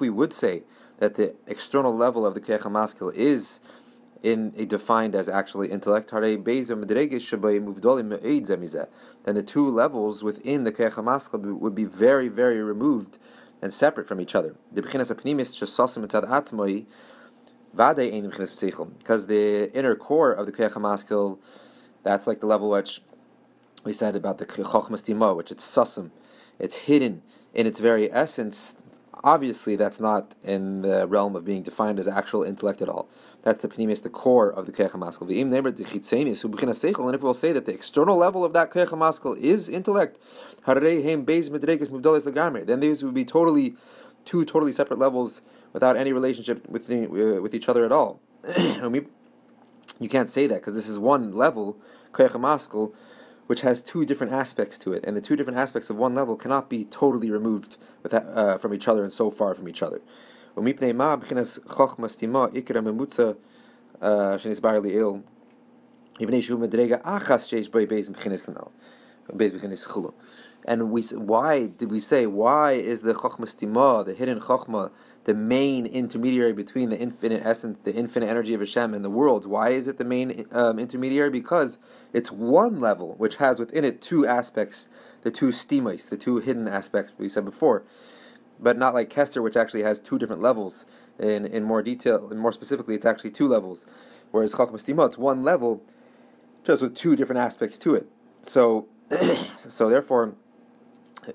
we 0.00 0.10
would 0.10 0.32
say 0.32 0.62
that 0.98 1.14
the 1.14 1.34
external 1.46 1.96
level 1.96 2.26
of 2.26 2.34
the 2.34 2.40
Keach 2.40 2.60
HaMaskal 2.60 3.14
is 3.14 3.60
in 4.22 4.52
a 4.56 4.66
defined 4.66 5.14
as 5.14 5.28
actually 5.28 5.70
intellect, 5.70 6.10
then 6.10 6.20
the 9.34 9.42
two 9.46 9.68
levels 9.70 10.22
within 10.22 10.64
the 10.64 10.72
Keach 10.72 10.92
HaMaskal 10.92 11.58
would 11.58 11.74
be 11.74 11.84
very, 11.84 12.28
very 12.28 12.62
removed 12.62 13.18
and 13.62 13.72
separate 13.72 14.06
from 14.06 14.20
each 14.20 14.34
other. 14.34 14.54
Because 14.74 15.08
the 19.26 19.70
inner 19.74 19.96
core 19.96 20.32
of 20.32 20.46
the 20.46 20.52
Keach 20.52 20.72
HaMaskal, 20.72 21.38
that's 22.02 22.26
like 22.26 22.40
the 22.40 22.46
level 22.46 22.70
which 22.70 23.02
we 23.84 23.92
said 23.92 24.16
about 24.16 24.38
the 24.38 24.46
Chochmas 24.46 25.36
which 25.36 25.50
it's 25.50 25.64
sasim, 25.64 26.10
it's 26.58 26.76
hidden 26.76 27.22
in 27.54 27.66
its 27.66 27.78
very 27.78 28.12
essence. 28.12 28.74
Obviously, 29.22 29.76
that's 29.76 30.00
not 30.00 30.34
in 30.42 30.82
the 30.82 31.06
realm 31.06 31.36
of 31.36 31.44
being 31.44 31.62
defined 31.62 32.00
as 32.00 32.08
actual 32.08 32.42
intellect 32.42 32.80
at 32.80 32.88
all. 32.88 33.08
That's 33.42 33.60
the 33.60 33.68
pnimis, 33.68 34.02
the 34.02 34.10
core 34.10 34.50
of 34.50 34.66
the 34.66 34.72
seichel. 34.72 37.06
And 37.06 37.14
if 37.14 37.22
we'll 37.22 37.34
say 37.34 37.52
that 37.52 37.66
the 37.66 37.72
external 37.72 38.16
level 38.16 38.44
of 38.44 38.52
that 38.52 38.70
keich 38.70 38.88
hamaskel 38.88 39.36
is 39.38 39.68
intellect, 39.68 40.18
then 42.66 42.80
these 42.80 43.02
would 43.02 43.14
be 43.14 43.24
totally 43.24 43.76
two 44.26 44.44
totally 44.44 44.72
separate 44.72 44.98
levels 44.98 45.40
without 45.72 45.96
any 45.96 46.12
relationship 46.12 46.68
with 46.68 46.86
the, 46.86 47.04
uh, 47.04 47.40
with 47.40 47.54
each 47.54 47.68
other 47.68 47.86
at 47.86 47.92
all. 47.92 48.20
you 48.58 50.08
can't 50.08 50.30
say 50.30 50.46
that 50.46 50.56
because 50.56 50.74
this 50.74 50.88
is 50.88 50.98
one 50.98 51.32
level 51.32 51.78
keich 52.12 52.30
hamaskel 52.30 52.92
which 53.50 53.62
has 53.62 53.82
two 53.82 54.06
different 54.06 54.32
aspects 54.32 54.78
to 54.78 54.92
it, 54.92 55.04
and 55.04 55.16
the 55.16 55.20
two 55.20 55.34
different 55.34 55.58
aspects 55.58 55.90
of 55.90 55.96
one 55.96 56.14
level 56.14 56.36
cannot 56.36 56.70
be 56.70 56.84
totally 56.84 57.32
removed 57.32 57.78
uh, 58.12 58.56
from 58.58 58.72
each 58.72 58.86
other 58.86 59.02
and 59.02 59.12
so 59.12 59.28
far 59.28 59.56
from 59.56 59.68
each 59.68 59.82
other. 59.82 60.00
Uh, 60.56 60.62
and 70.64 70.90
we, 70.92 71.02
why 71.02 71.66
did 71.66 71.90
we 71.90 71.98
say, 71.98 72.26
why 72.26 72.72
is 72.72 73.00
the 73.00 73.14
Chokhmah 73.14 74.04
the 74.04 74.14
hidden 74.14 74.38
Chokhmah, 74.38 74.92
the 75.24 75.34
main 75.34 75.86
intermediary 75.86 76.52
between 76.52 76.90
the 76.90 76.98
infinite 76.98 77.44
essence, 77.44 77.78
the 77.84 77.94
infinite 77.94 78.28
energy 78.28 78.54
of 78.54 78.60
Hashem 78.60 78.94
and 78.94 79.04
the 79.04 79.10
world? 79.10 79.46
Why 79.46 79.70
is 79.70 79.86
it 79.88 79.98
the 79.98 80.04
main 80.04 80.46
um, 80.52 80.78
intermediary? 80.78 81.30
Because 81.30 81.78
it's 82.12 82.32
one 82.32 82.80
level 82.80 83.14
which 83.18 83.36
has 83.36 83.58
within 83.58 83.84
it 83.84 84.00
two 84.00 84.26
aspects, 84.26 84.88
the 85.22 85.30
two 85.30 85.48
stimais, 85.48 86.08
the 86.08 86.16
two 86.16 86.38
hidden 86.38 86.66
aspects 86.66 87.12
we 87.18 87.28
said 87.28 87.44
before 87.44 87.84
but 88.62 88.76
not 88.76 88.94
like 88.94 89.10
Kesser, 89.10 89.42
which 89.42 89.56
actually 89.56 89.82
has 89.82 90.00
two 90.00 90.18
different 90.18 90.42
levels. 90.42 90.86
In, 91.18 91.44
in 91.44 91.64
more 91.64 91.82
detail, 91.82 92.30
and 92.30 92.40
more 92.40 92.52
specifically, 92.52 92.94
it's 92.94 93.04
actually 93.04 93.30
two 93.30 93.46
levels. 93.46 93.84
Whereas 94.30 94.54
Chachma 94.54 94.72
Stima, 94.72 95.06
it's 95.06 95.18
one 95.18 95.42
level, 95.42 95.82
just 96.64 96.80
with 96.80 96.94
two 96.94 97.14
different 97.14 97.40
aspects 97.40 97.76
to 97.78 97.94
it. 97.94 98.06
So, 98.40 98.88
so 99.58 99.90
therefore, 99.90 100.34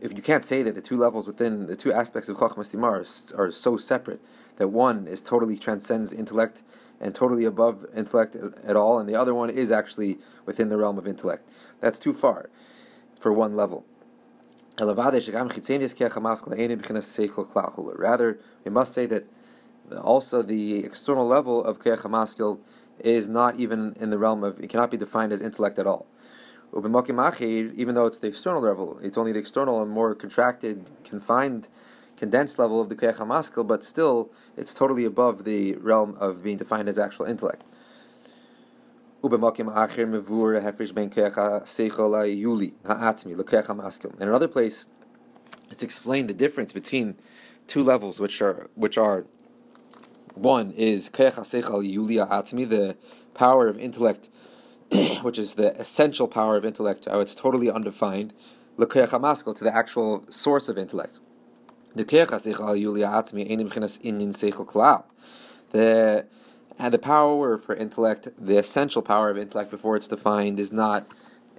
if 0.02 0.14
you 0.14 0.22
can't 0.22 0.44
say 0.44 0.64
that 0.64 0.76
the 0.76 0.82
two 0.82 0.98
levels 0.98 1.28
within 1.28 1.68
the 1.68 1.76
two 1.76 1.94
aspects 1.94 2.30
of 2.30 2.38
Chachma 2.38 2.60
Stima 2.60 2.84
are, 2.84 3.46
are 3.46 3.52
so 3.52 3.78
separate, 3.78 4.22
that 4.58 4.70
one 4.70 5.08
is 5.08 5.22
totally 5.22 5.58
transcends 5.58 6.14
intellect 6.14 6.64
and 7.00 7.14
totally 7.14 7.46
above 7.46 7.86
intellect 7.96 8.36
at 8.64 8.76
all, 8.76 9.00
and 9.00 9.10
the 9.10 9.16
other 9.16 9.34
one 9.34 9.50
is 9.50 9.72
actually 9.72 10.18
within 10.46 10.70
the 10.70 10.78
realm 10.78 10.98
of 10.98 11.08
intellect. 11.08 11.50
That's 11.82 12.00
too 12.00 12.14
far 12.14 12.50
for 13.20 13.34
one 13.34 13.56
level. 13.56 13.86
Rather, 14.78 15.22
we 18.64 18.72
must 18.72 18.94
say 18.94 19.06
that 19.06 19.26
also 20.02 20.42
the 20.42 20.84
external 20.84 21.28
level 21.28 21.64
of 21.64 21.80
HaMaskil 21.80 22.60
is 23.00 23.28
not 23.28 23.60
even 23.60 23.94
in 24.00 24.10
the 24.10 24.18
realm 24.18 24.44
of, 24.44 24.60
it 24.60 24.70
cannot 24.70 24.92
be 24.92 24.98
defined 24.98 25.32
as 25.32 25.42
intellect 25.42 25.80
at 25.80 25.88
all. 25.88 26.06
Even 26.76 27.96
though 27.96 28.06
it's 28.06 28.20
the 28.20 28.28
external 28.28 28.62
level, 28.62 29.00
it's 29.02 29.18
only 29.18 29.32
the 29.32 29.40
external 29.40 29.82
and 29.82 29.90
more 29.90 30.14
contracted, 30.14 30.92
confined, 31.06 31.70
condensed 32.18 32.60
level 32.60 32.82
of 32.82 32.90
the 32.90 32.96
Keach 32.96 33.16
HaMaskil, 33.16 33.66
but 33.66 33.84
still, 33.84 34.30
it's 34.58 34.74
totally 34.74 35.06
above 35.06 35.46
the 35.46 35.76
realm 35.76 36.16
of 36.20 36.44
being 36.44 36.58
defined 36.58 36.90
as 36.90 37.00
actual 37.00 37.26
intellect. 37.26 37.66
In 39.24 39.32
another 44.28 44.48
place, 44.48 44.88
it's 45.72 45.84
explained 45.84 46.30
the 46.30 46.34
difference 46.34 46.74
between 46.74 47.16
two 47.68 47.84
levels, 47.84 48.20
which 48.20 48.42
are 48.42 48.70
which 48.76 48.98
are 48.98 49.26
one 50.36 50.72
is 50.74 51.10
the 51.10 52.98
power 53.34 53.68
of 53.68 53.80
intellect, 53.80 54.30
which 55.22 55.38
is 55.38 55.56
the 55.56 55.74
essential 55.80 56.28
power 56.28 56.58
of 56.58 56.66
intellect, 56.66 57.06
how 57.06 57.20
it's 57.20 57.36
totally 57.36 57.70
undefined, 57.70 58.34
to 58.78 59.64
the 59.64 59.72
actual 59.74 60.26
source 60.30 60.70
of 60.70 60.78
intellect. 60.78 61.20
The 65.72 66.26
and 66.78 66.94
the 66.94 67.00
power 67.00 67.58
for 67.58 67.74
intellect, 67.74 68.28
the 68.38 68.58
essential 68.58 69.02
power 69.02 69.30
of 69.30 69.38
intellect 69.38 69.72
before 69.72 69.96
it's 69.96 70.10
defined, 70.10 70.60
is 70.60 70.74
not 70.74 71.06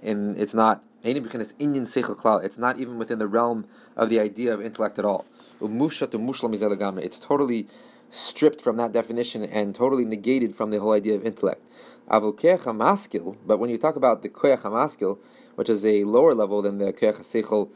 in 0.01 0.35
it's 0.37 0.53
not 0.53 0.83
it's 1.03 2.57
not 2.57 2.79
even 2.79 2.97
within 2.97 3.19
the 3.19 3.27
realm 3.27 3.65
of 3.95 4.09
the 4.09 4.19
idea 4.19 4.53
of 4.53 4.61
intellect 4.61 4.99
at 4.99 5.05
all. 5.05 5.25
It's 5.59 7.19
totally 7.19 7.67
stripped 8.09 8.61
from 8.61 8.77
that 8.77 8.91
definition 8.91 9.43
and 9.43 9.73
totally 9.73 10.05
negated 10.05 10.55
from 10.55 10.69
the 10.69 10.79
whole 10.79 10.93
idea 10.93 11.15
of 11.15 11.25
intellect. 11.25 11.61
But 12.09 13.57
when 13.59 13.69
you 13.69 13.77
talk 13.77 13.95
about 13.95 14.21
the 14.21 14.29
koyach 14.29 14.61
hamaskil, 14.61 15.17
which 15.55 15.69
is 15.69 15.85
a 15.85 16.03
lower 16.05 16.33
level 16.33 16.61
than 16.61 16.77
the 16.77 16.93
koyach 16.93 17.19
seichel 17.19 17.69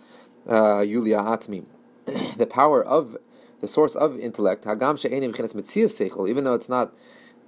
uh, 0.47 0.81
yulia 0.81 1.17
atmi, 1.17 1.65
the 2.37 2.47
power 2.47 2.83
of 2.83 3.17
the 3.59 3.67
source 3.67 3.95
of 3.95 4.17
intellect, 4.19 4.65
Hagamsha 4.65 5.11
Einemchanas 5.11 5.53
Sechel, 5.53 6.29
even 6.29 6.43
though 6.43 6.55
it's 6.55 6.69
not 6.69 6.93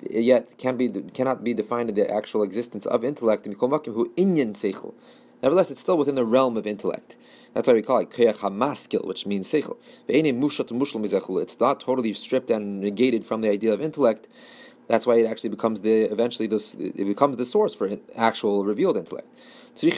yet 0.09 0.57
can 0.57 0.77
be 0.77 0.89
cannot 1.13 1.43
be 1.43 1.53
defined 1.53 1.89
in 1.89 1.95
the 1.95 2.09
actual 2.11 2.43
existence 2.43 2.85
of 2.85 3.03
intellect. 3.03 3.45
who 3.45 3.53
inyan 3.55 4.53
seichel. 4.53 4.93
Nevertheless, 5.41 5.71
it's 5.71 5.81
still 5.81 5.97
within 5.97 6.15
the 6.15 6.25
realm 6.25 6.55
of 6.55 6.67
intellect. 6.67 7.17
That's 7.53 7.67
why 7.67 7.73
we 7.73 7.81
call 7.81 7.99
it 7.99 8.09
koyach 8.09 8.37
hamaskil, 8.37 9.05
which 9.07 9.25
means 9.25 9.51
seichel. 9.51 9.77
It's 11.41 11.59
not 11.59 11.79
totally 11.79 12.13
stripped 12.13 12.49
and 12.49 12.81
negated 12.81 13.25
from 13.25 13.41
the 13.41 13.49
idea 13.49 13.73
of 13.73 13.81
intellect. 13.81 14.27
That's 14.87 15.07
why 15.07 15.15
it 15.15 15.25
actually 15.25 15.49
becomes 15.49 15.81
the 15.81 16.03
eventually 16.03 16.47
this 16.47 16.73
it 16.75 17.05
becomes 17.07 17.37
the 17.37 17.45
source 17.45 17.73
for 17.75 17.89
actual 18.15 18.65
revealed 18.65 18.97
intellect. 18.97 19.27
We 19.81 19.89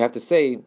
have 0.00 0.12
to 0.12 0.20
say 0.20 0.58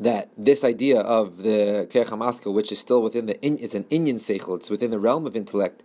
that 0.00 0.30
this 0.38 0.64
idea 0.64 1.00
of 1.00 1.36
the 1.36 1.86
Kech 1.90 2.54
which 2.54 2.72
is 2.72 2.78
still 2.78 3.02
within 3.02 3.26
the, 3.26 3.46
it's 3.46 3.74
an 3.74 3.84
Inyan 3.84 4.14
Seichel, 4.14 4.56
it's 4.56 4.70
within 4.70 4.90
the 4.90 4.98
realm 4.98 5.26
of 5.26 5.36
intellect, 5.36 5.82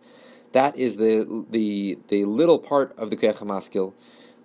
that 0.54 0.78
is 0.78 0.96
the 0.96 1.46
the 1.50 2.00
the 2.08 2.24
little 2.26 2.58
part 2.58 2.98
of 2.98 3.10
the 3.10 3.18
Kech 3.18 3.94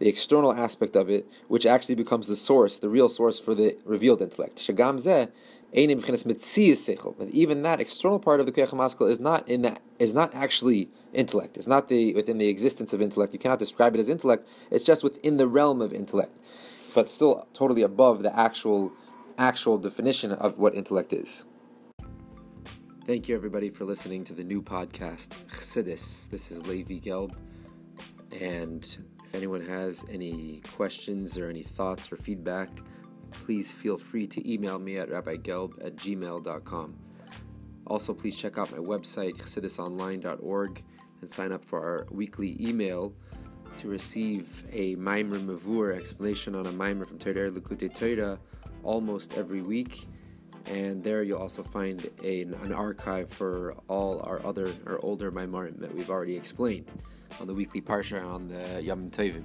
the 0.00 0.08
external 0.08 0.52
aspect 0.52 0.96
of 0.96 1.08
it, 1.10 1.26
which 1.46 1.66
actually 1.66 1.94
becomes 1.94 2.26
the 2.26 2.34
source, 2.34 2.78
the 2.78 2.88
real 2.88 3.08
source 3.08 3.38
for 3.38 3.54
the 3.54 3.76
revealed 3.84 4.22
intellect. 4.22 4.56
Shagam 4.58 4.96
zeh, 4.96 5.28
but 5.28 5.59
even 5.72 7.62
that 7.62 7.80
external 7.80 8.18
part 8.18 8.40
of 8.40 8.46
the 8.46 8.52
Kech 8.52 9.10
is 9.10 9.20
not 9.20 9.48
in 9.48 9.62
that 9.62 9.80
is 9.98 10.12
not 10.12 10.34
actually 10.34 10.88
intellect. 11.12 11.56
It's 11.56 11.66
not 11.66 11.88
the 11.88 12.14
within 12.14 12.38
the 12.38 12.48
existence 12.48 12.92
of 12.92 13.00
intellect. 13.00 13.32
You 13.32 13.38
cannot 13.38 13.58
describe 13.58 13.94
it 13.94 14.00
as 14.00 14.08
intellect. 14.08 14.48
It's 14.70 14.84
just 14.84 15.02
within 15.02 15.36
the 15.36 15.46
realm 15.46 15.80
of 15.80 15.92
intellect, 15.92 16.40
but 16.94 17.08
still 17.08 17.46
totally 17.54 17.82
above 17.82 18.22
the 18.22 18.36
actual 18.38 18.92
actual 19.38 19.78
definition 19.78 20.32
of 20.32 20.58
what 20.58 20.74
intellect 20.74 21.12
is. 21.12 21.44
Thank 23.06 23.28
you, 23.28 23.34
everybody, 23.34 23.70
for 23.70 23.84
listening 23.84 24.24
to 24.24 24.34
the 24.34 24.44
new 24.44 24.62
podcast. 24.62 25.34
This 26.28 26.50
is 26.50 26.66
Levi 26.66 26.98
Gelb. 26.98 27.34
And 28.32 28.84
if 29.24 29.34
anyone 29.34 29.64
has 29.66 30.04
any 30.10 30.60
questions 30.74 31.38
or 31.38 31.48
any 31.48 31.62
thoughts 31.62 32.12
or 32.12 32.16
feedback, 32.16 32.68
please 33.30 33.72
feel 33.72 33.98
free 33.98 34.26
to 34.26 34.52
email 34.52 34.78
me 34.78 34.98
at 34.98 35.08
rabbigelb 35.08 35.84
at 35.84 35.96
gmail.com. 35.96 36.94
Also, 37.86 38.14
please 38.14 38.36
check 38.36 38.56
out 38.58 38.70
my 38.70 38.78
website, 38.78 39.36
chassidusonline.org, 39.36 40.84
and 41.20 41.30
sign 41.30 41.52
up 41.52 41.64
for 41.64 41.80
our 41.80 42.06
weekly 42.10 42.56
email 42.60 43.12
to 43.78 43.88
receive 43.88 44.64
a 44.72 44.94
Maimer 44.96 45.40
Mavur 45.40 45.96
explanation 45.96 46.54
on 46.54 46.66
a 46.66 46.70
Maimer 46.70 47.06
from 47.06 47.18
Torah 47.18 47.50
Likutei 47.50 47.92
Torah 47.92 48.38
almost 48.82 49.36
every 49.36 49.62
week. 49.62 50.06
And 50.66 51.02
there 51.02 51.22
you'll 51.22 51.40
also 51.40 51.62
find 51.62 52.08
a, 52.22 52.42
an 52.42 52.72
archive 52.72 53.30
for 53.30 53.74
all 53.88 54.20
our 54.20 54.44
other 54.44 54.72
or 54.86 55.04
older 55.04 55.32
Maimarim 55.32 55.80
that 55.80 55.94
we've 55.94 56.10
already 56.10 56.36
explained 56.36 56.90
on 57.40 57.46
the 57.46 57.54
weekly 57.54 57.80
Parsha 57.80 58.24
on 58.24 58.48
the 58.48 58.82
Yom 58.82 59.10
Tovim. 59.10 59.44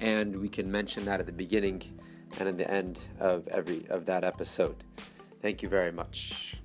and 0.00 0.36
we 0.36 0.48
can 0.48 0.70
mention 0.70 1.04
that 1.04 1.20
at 1.20 1.26
the 1.26 1.32
beginning 1.32 1.82
and 2.38 2.48
at 2.48 2.58
the 2.58 2.70
end 2.70 3.00
of 3.20 3.46
every 3.48 3.86
of 3.88 4.06
that 4.06 4.24
episode. 4.24 4.84
Thank 5.40 5.62
you 5.62 5.68
very 5.68 5.92
much. 5.92 6.56